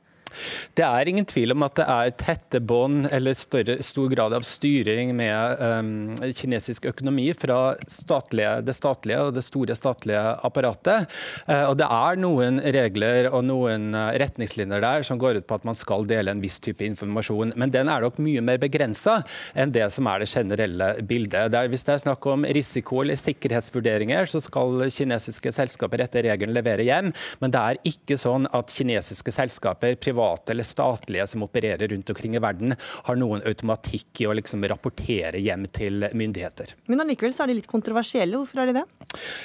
[0.77, 4.45] Det er ingen tvil om at det er tette bånd eller større, stor grad av
[4.47, 5.91] styring med um,
[6.35, 11.09] kinesisk økonomi fra statlige, det statlige og det store statlige apparatet.
[11.47, 15.59] Uh, og Det er noen regler og noen uh, retningslinjer der som går ut på
[15.59, 17.55] at man skal dele en viss type informasjon.
[17.59, 19.21] Men den er nok mye mer begrensa
[19.53, 21.51] enn det som er det generelle bildet.
[21.53, 26.55] Der, hvis det er snakk om risiko eller sikkerhetsvurderinger, så skal kinesiske selskaper etter regelen
[26.55, 27.11] levere hjem.
[27.41, 32.09] Men det er ikke sånn at kinesiske selskaper, private private eller statlige som opererer rundt
[32.09, 36.73] omkring i verden, har noen automatikk i å liksom rapportere hjem til myndigheter.
[36.87, 38.37] Men allikevel så er de litt kontroversielle.
[38.37, 38.85] Hvorfor er de det?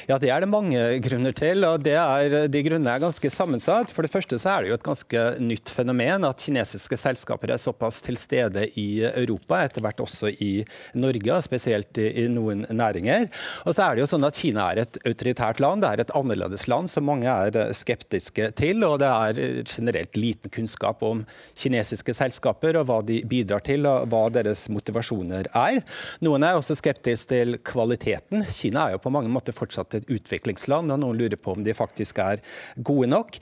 [0.09, 1.65] Ja, Det er det mange grunner til.
[1.65, 3.91] og er, De grunnene er ganske sammensatt.
[3.91, 7.59] For det første så er det jo et ganske nytt fenomen at kinesiske selskaper er
[7.59, 10.65] såpass til stede i Europa, etter hvert også i
[10.95, 13.29] Norge, spesielt i, i noen næringer.
[13.67, 16.15] Og så er det jo sånn at Kina er et autoritært land, det er et
[16.17, 18.85] annerledes land som mange er skeptiske til.
[18.87, 21.25] Og det er generelt liten kunnskap kunnskap om
[21.57, 25.81] kinesiske selskaper og hva de bidrar til, og hva deres motivasjoner er.
[26.25, 28.45] Noen er også skeptiske til kvaliteten.
[28.53, 31.75] Kina er jo på mange måter fortsatt et utviklingsland, og noen lurer på om de
[31.77, 32.43] faktisk er
[32.77, 33.39] gode nok.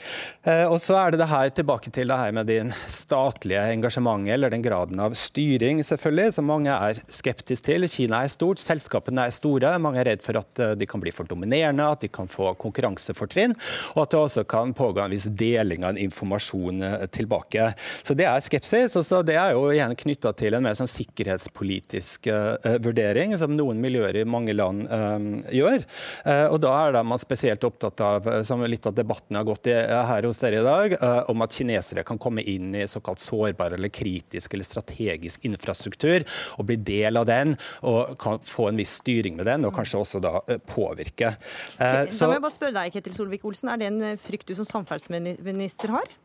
[0.47, 4.35] Eh, og så er det det her tilbake til det her med din statlige engasjementet,
[4.37, 7.89] eller den graden av styring, selvfølgelig, som mange er skeptiske til.
[7.91, 9.75] Kina er stort, selskapene er store.
[9.83, 12.53] Mange er redd for at eh, de kan bli for dominerende, at de kan få
[12.61, 13.57] konkurransefortrinn,
[13.95, 17.73] og at det også kan pågå en viss deling av informasjon eh, tilbake.
[18.03, 18.97] Så Det er skepsis.
[18.97, 23.55] og så Det er jo igjen knytta til en mer sånn sikkerhetspolitisk uh, vurdering, som
[23.57, 25.19] noen miljøer i mange land uh,
[25.53, 25.85] gjør.
[26.27, 29.75] Uh, og Da er man spesielt opptatt av, som litt av debatten har gått i
[29.77, 30.95] her hos dere i dag,
[31.31, 36.25] om at kinesere kan komme inn i såkalt sårbar eller kritisk eller strategisk infrastruktur
[36.57, 37.55] og bli del av den,
[37.87, 41.35] og kan få en viss styring med den, og kanskje også da påvirke.
[41.77, 44.69] Okay, da må jeg bare spørre deg, Ketil Solvik-Olsen, Er det en frykt du som
[44.69, 46.17] samferdselsminister har?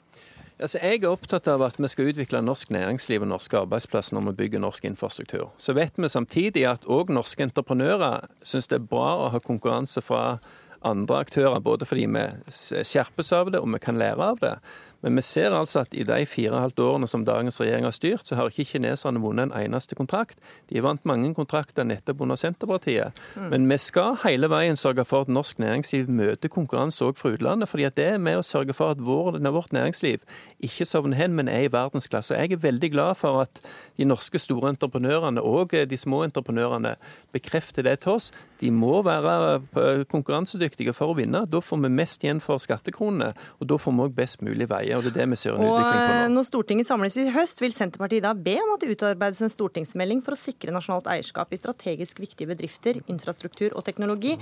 [0.62, 4.28] Altså, jeg er opptatt av at vi skal utvikle norsk næringsliv og norske arbeidsplasser når
[4.28, 5.48] vi bygger norsk infrastruktur.
[5.58, 10.04] Så vet vi samtidig at òg norske entreprenører syns det er bra å ha konkurranse
[10.06, 10.38] fra
[10.86, 14.54] andre aktører, både fordi vi skjerpes av det og vi kan lære av det.
[15.02, 17.88] Men vi ser altså at i de fire og et halvt årene som dagens regjering
[17.88, 20.40] har styrt, så har ikke kineserne vunnet en eneste kontrakt.
[20.70, 23.18] De vant mange kontrakter nettopp under Senterpartiet.
[23.36, 23.48] Mm.
[23.54, 27.70] Men vi skal hele veien sørge for at norsk næringsliv møter konkurranse òg fra utlandet.
[27.70, 30.22] fordi at det er med å sørge for at vår, vårt næringsliv
[30.62, 32.38] ikke sovner hen, men er i verdensklasse.
[32.38, 33.62] Jeg er veldig glad for at
[33.98, 36.96] de norske store entreprenørene og de små entreprenørene
[37.34, 38.32] bekrefter det til oss.
[38.62, 41.46] De må være konkurransedyktige for å vinne.
[41.50, 44.91] Da får vi mest igjen for skattekronene, og da får vi òg best mulig veier
[44.98, 46.32] og det er det vi ser en og utvikling på nå.
[46.36, 50.24] Når Stortinget samles i høst, vil Senterpartiet da be om at det utarbeides en stortingsmelding
[50.26, 54.36] for å sikre nasjonalt eierskap i strategisk viktige bedrifter, infrastruktur og teknologi.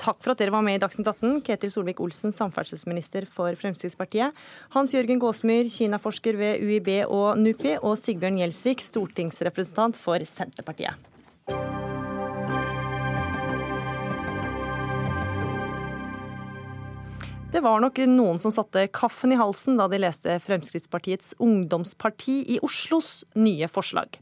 [0.00, 1.42] Takk for at dere var med i Dagsnytt 18.
[1.46, 4.36] Ketil Solvik-Olsen, samferdselsminister for Fremskrittspartiet.
[4.76, 10.96] Hans Jørgen Gåsmyr, Kina-forsker ved UiB og NUPI, og Sigbjørn Gjelsvik, stortingsrepresentant for Senterpartiet.
[17.56, 22.58] Det var nok noen som satte kaffen i halsen da de leste Fremskrittspartiets Ungdomsparti i
[22.60, 24.18] Oslos nye forslag.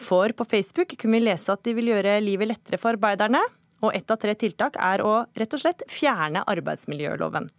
[0.00, 3.42] For på Facebook kunne vi lese at de vil gjøre livet lettere for arbeiderne,
[3.84, 7.50] og ett av tre tiltak er å rett og slett fjerne arbeidsmiljøloven.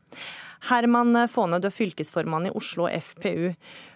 [0.72, 3.52] Herman Faane, du er fylkesformann i Oslo FPU.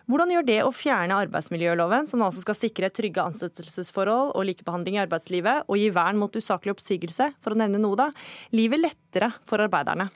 [0.06, 5.02] Hvordan gjør det å fjerne arbeidsmiljøloven, som altså skal sikre trygge ansettelsesforhold og likebehandling i
[5.08, 8.12] arbeidslivet, og gi vern mot usaklig oppsigelse, for å nevne noe, da,
[8.54, 10.12] livet lettere for arbeiderne?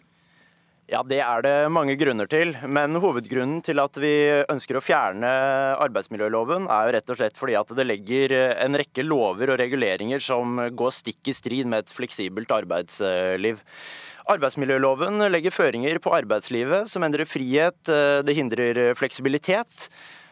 [0.89, 2.55] Ja, Det er det mange grunner til.
[2.65, 4.09] Men hovedgrunnen til at vi
[4.49, 5.29] ønsker å fjerne
[5.85, 8.33] arbeidsmiljøloven, er jo rett og slett fordi at det legger
[8.65, 13.61] en rekke lover og reguleringer som går stikk i strid med et fleksibelt arbeidsliv.
[14.33, 17.77] Arbeidsmiljøloven legger føringer på arbeidslivet som endrer frihet,
[18.25, 19.91] det hindrer fleksibilitet.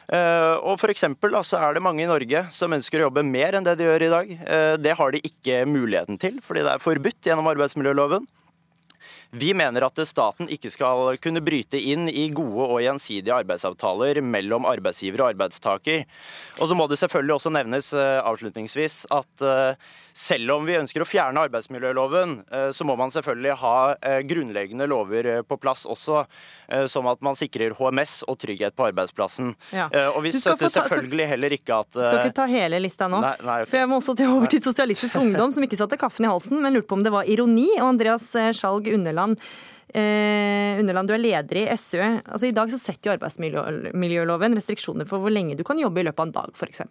[0.09, 3.65] Og for eksempel, altså er det mange i Norge som ønsker å jobbe mer enn
[3.67, 4.33] det de gjør i dag.
[4.81, 8.25] Det har de ikke muligheten til, fordi det er forbudt gjennom arbeidsmiljøloven.
[9.31, 14.67] Vi mener at staten ikke skal kunne bryte inn i gode og gjensidige arbeidsavtaler mellom
[14.69, 16.05] arbeidsgiver og arbeidstaker.
[16.61, 21.03] Og så må det selvfølgelig også nevnes eh, avslutningsvis at eh, selv om vi ønsker
[21.03, 23.75] å fjerne arbeidsmiljøloven, eh, så må man selvfølgelig ha
[24.27, 26.23] grunnleggende lover på plass også,
[26.91, 29.53] som at man sikrer HMS og trygghet på arbeidsplassen.
[29.75, 29.85] Ja.
[30.15, 33.21] Og vi støtter selvfølgelig heller ikke at Skal ikke ta hele lista nå.
[33.23, 33.71] Nei, nei, okay.
[33.71, 36.59] For jeg må også til over til Sosialistisk Ungdom, som ikke satte kaffen i halsen,
[36.63, 37.69] men lurte på om det var ironi.
[37.77, 39.49] Og Andreas Skjalg Underland Mæland.
[39.95, 42.03] Eh, Underland, du er leder i SØ.
[42.27, 46.05] Altså, I dag så setter jo arbeidsmiljøloven restriksjoner for hvor lenge du kan jobbe i
[46.05, 46.83] løpet av en dag, f.eks.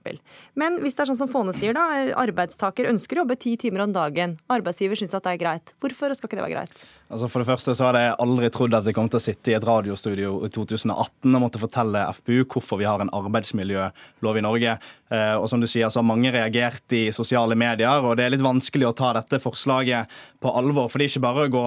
[0.56, 1.84] Men hvis det er sånn som Fåne sier, da,
[2.16, 4.38] arbeidstaker ønsker å jobbe ti timer om dagen.
[4.48, 5.74] Arbeidsgiver syns at det er greit.
[5.84, 6.86] Hvorfor skal ikke det være greit?
[7.06, 9.52] Altså For det første så hadde jeg aldri trodd at jeg kom til å sitte
[9.52, 14.42] i et radiostudio i 2018 og måtte fortelle FPU hvorfor vi har en arbeidsmiljølov i
[14.42, 14.74] Norge.
[15.14, 18.34] Eh, og som du sier, så har mange reagert i sosiale medier, og det er
[18.34, 20.10] litt vanskelig å ta dette forslaget
[20.42, 20.90] på alvor.
[20.90, 21.64] For det er ikke bare å gå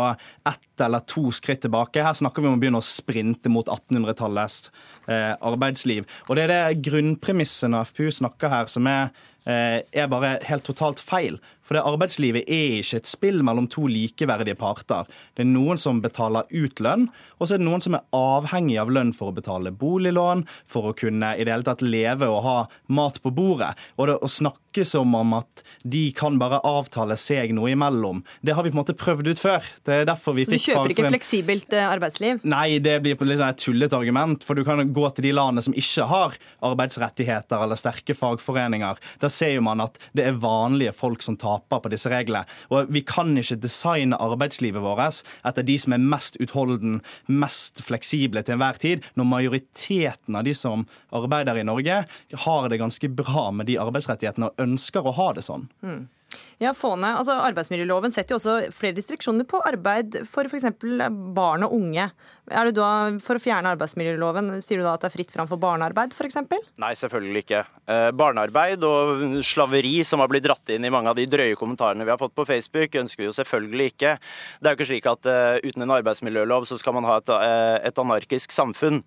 [0.52, 2.04] ett eller to skritt tilbake.
[2.04, 4.74] Her snakker vi om å begynne å sprinte mot 1800-tallets
[5.08, 6.04] eh, arbeidsliv.
[6.28, 9.08] Og det er det grunnpremisset når FPU snakker her som er
[9.48, 11.40] eh, er bare helt totalt feil.
[11.70, 15.05] For det arbeidslivet er ikke et spill mellom to likeverdige parter.
[15.38, 17.05] Det er noen som betaler ut lønn,
[17.38, 20.89] og så er det noen som er avhengig av lønn for å betale boliglån, for
[20.89, 22.57] å kunne i det hele tatt leve og ha
[22.89, 23.76] mat på bordet.
[24.01, 28.57] Og det å snakke som om at de kan bare avtale seg noe imellom, det
[28.57, 29.70] har vi på en måte prøvd ut før.
[29.86, 32.41] Det er derfor vi fikk så du kjøper ikke fleksibelt eh, arbeidsliv?
[32.49, 34.41] Nei, det blir liksom et tullete argument.
[34.47, 38.97] For du kan gå til de landene som ikke har arbeidsrettigheter eller sterke fagforeninger.
[39.22, 42.45] Der ser man at det er vanlige folk som tar taper på disse reglene.
[42.70, 48.43] Og Vi kan ikke designe arbeidslivet vårt etter de som er mest utholden, mest fleksible
[48.43, 52.05] til enhver tid, når majoriteten av de som arbeider i Norge,
[52.45, 55.70] har det ganske bra med de arbeidsrettighetene og ønsker å ha det sånn.
[55.84, 56.07] Mm.
[56.60, 60.68] Ja, Fåne, altså Arbeidsmiljøloven setter jo også flere restriksjoner på arbeid for f.eks.
[61.36, 62.10] barn og unge.
[62.50, 62.90] Er du da
[63.24, 66.42] For å fjerne arbeidsmiljøloven, sier du da at det er fritt fram for barnearbeid f.eks.?
[66.82, 67.62] Nei, selvfølgelig ikke.
[67.88, 72.04] Eh, barnearbeid og slaveri som har blitt dratt inn i mange av de drøye kommentarene
[72.04, 74.14] vi har fått på Facebook, ønsker vi jo selvfølgelig ikke.
[74.60, 77.32] Det er jo ikke slik at uh, uten en arbeidsmiljølov så skal man ha et,
[77.32, 79.00] uh, et anarkisk samfunn.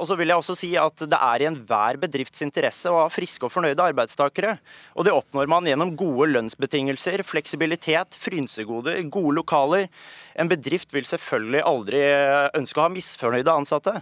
[0.00, 3.10] Og så vil jeg også si at det er i enhver bedrifts interesse å ha
[3.12, 4.56] friske og fornøyde arbeidstakere.
[4.94, 9.90] Og det oppnår man gjennom gode lønnsbetingelser, fleksibilitet, frynsegoder, gode lokaler.
[10.38, 12.02] En bedrift vil selvfølgelig aldri
[12.58, 14.00] ønske å ha misfornøyde ansatte.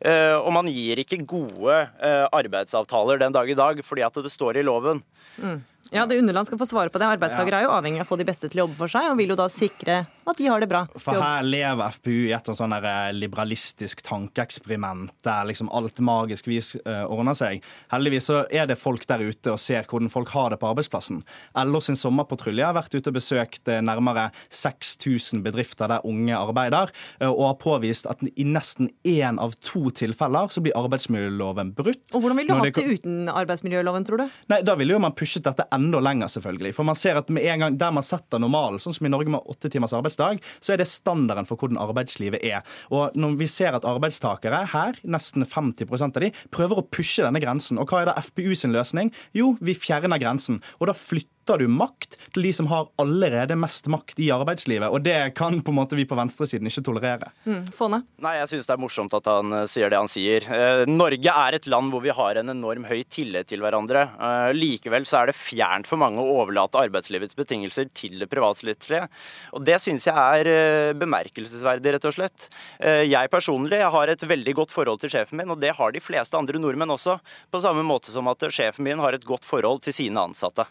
[0.00, 4.32] Eh, og man gir ikke gode eh, arbeidsavtaler den dag i dag fordi at det
[4.32, 5.02] står i loven.
[5.36, 5.58] Mm.
[5.90, 7.08] Ja, det Underland skal få svare på det.
[7.16, 9.18] Arbeidstakere er jo avhengig av å få de beste til å jobbe for seg, og
[9.18, 10.84] vil jo da sikre at de har det bra.
[11.00, 16.72] For her lever FPU i et sånn eh, liberalistisk tankeeksperiment der liksom alt magisk vis
[16.84, 17.64] uh, ordner seg.
[17.90, 21.24] Heldigvis så er det folk der ute og ser hvordan folk har det på arbeidsplassen.
[21.66, 26.92] LO sin sommerpatrulje har vært ute og besøkt uh, nærmere 6000 bedrifter der unge arbeider,
[27.26, 32.02] og har påvist at i nesten én av to tilfeller så blir arbeidsmiljøloven brutt.
[32.14, 34.38] Og Hvordan ville du hatt det uten arbeidsmiljøloven, tror du?
[34.52, 36.74] Nei, Da ville jo man pushet dette enda lenger, selvfølgelig.
[36.76, 39.32] For man ser at med en gang der man setter normalen, sånn som i Norge
[39.32, 42.64] med åtte timers arbeidsdag, så er det standarden for hvordan arbeidslivet er.
[42.94, 47.42] Og når vi ser at arbeidstakere her, nesten 50% av de, prøver å pushe denne
[47.42, 47.80] grensen.
[47.80, 49.12] Og hva er da FPU sin løsning?
[49.36, 50.60] Jo, vi fjerner grensen.
[50.80, 54.90] Og da flytter flytter du makt til de som har allerede mest makt i arbeidslivet.
[54.90, 57.30] Og det kan på en måte vi på venstresiden ikke tolerere.
[57.44, 58.02] Mm, Fåne?
[58.22, 60.46] Nei, jeg syns det er morsomt at han uh, sier det han sier.
[60.46, 64.06] Uh, Norge er et land hvor vi har en enorm høy tillit til hverandre.
[64.20, 69.08] Uh, likevel så er det fjernt for mange å overlate arbeidslivets betingelser til det privatrettslige.
[69.56, 72.48] Og det syns jeg er bemerkelsesverdig, rett og slett.
[72.80, 76.38] Jeg personlig har et veldig godt forhold til sjefen min, og det har de fleste
[76.38, 77.18] andre nordmenn også.
[77.50, 80.68] På samme måte som at sjefen min har et godt forhold til sine ansatte.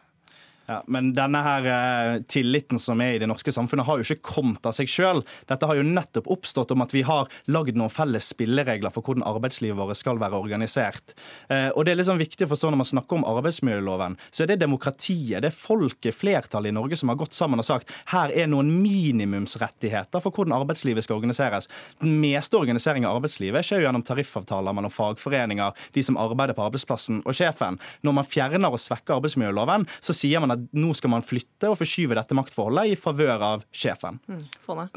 [0.70, 4.36] Ja, men denne her eh, tilliten som er i det norske samfunnet, har jo ikke
[4.36, 5.24] kommet av seg sjøl.
[5.50, 9.26] Dette har jo nettopp oppstått om at vi har lagd noen felles spilleregler for hvordan
[9.26, 11.16] arbeidslivet vårt skal være organisert.
[11.50, 14.52] Eh, og det er liksom viktig å forstå når man snakker om arbeidsmiljøloven, så er
[14.52, 18.30] det demokratiet, det er folket, flertallet i Norge, som har gått sammen og sagt her
[18.30, 21.66] er noen minimumsrettigheter for hvordan arbeidslivet skal organiseres.
[22.04, 26.68] Den meste organisering av arbeidslivet skjer jo gjennom tariffavtaler mellom fagforeninger, de som arbeider på
[26.70, 27.82] arbeidsplassen, og sjefen.
[28.06, 31.78] Når man fjerner og svekker arbeidsmiljøloven, så sier man at nå skal man flytte og
[31.80, 34.20] forskyve dette maktforholdet i favør av sjefen.
[34.30, 34.44] Mm.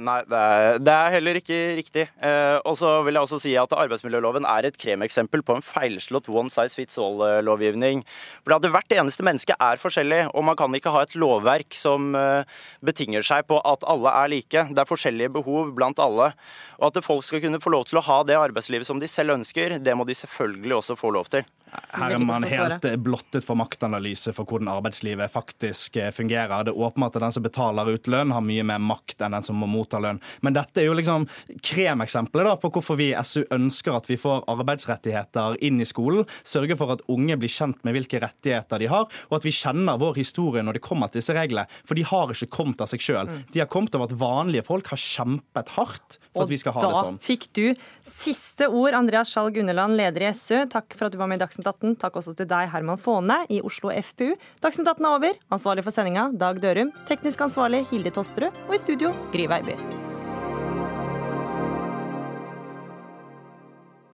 [0.03, 2.07] Nei, det er, det er, heller ikke riktig.
[2.23, 6.31] Eh, og så vil jeg også si at arbeidsmiljøloven er et kremeksempel på en feilslått
[6.33, 8.05] one size fits all-lovgivning.
[8.43, 12.15] For at Hvert eneste menneske er forskjellig, og man kan ikke ha et lovverk som
[12.19, 12.49] eh,
[12.85, 14.67] betinger seg på at alle er like.
[14.73, 16.33] Det er forskjellige behov blant alle.
[16.81, 19.37] Og at folk skal kunne få lov til å ha det arbeidslivet som de selv
[19.37, 21.45] ønsker, det må de selvfølgelig også få lov til.
[21.73, 26.67] Her er man helt blottet for maktanalyse for hvordan arbeidslivet faktisk eh, fungerer.
[26.67, 29.47] Det er åpenbart at den som betaler ut lønn, har mye mer makt enn den
[29.47, 30.21] som må motta lønn.
[30.45, 31.25] Men dette er jo liksom
[31.65, 36.29] kremeksempelet på hvorfor vi i SU ønsker at vi får arbeidsrettigheter inn i skolen.
[36.45, 40.01] Sørge for at unge blir kjent med hvilke rettigheter de har, og at vi kjenner
[40.01, 41.69] vår historie når det kommer til disse reglene.
[41.89, 43.29] For de har ikke kommet av seg sjøl.
[43.29, 43.41] Mm.
[43.53, 46.85] De har kommet av at vanlige folk har kjempet hardt for at vi skal ha
[46.85, 47.17] det sånn.
[47.17, 47.65] Og da fikk du
[48.07, 50.65] siste ord, Andreas Skjalg Gunneland, leder i SU.
[50.73, 51.97] Takk for at du var med i Dagsnytt Dagsnytt 18.
[52.03, 54.35] Takk også til deg, Herman Faane i Oslo FPU.
[54.63, 55.43] Dagsnytt 18 er over.
[55.55, 56.93] Ansvarlig for sendinga Dag Dørum.
[57.09, 58.65] Teknisk ansvarlig Hilde Tosterud.
[58.69, 60.12] Og i studio Gry Veiby.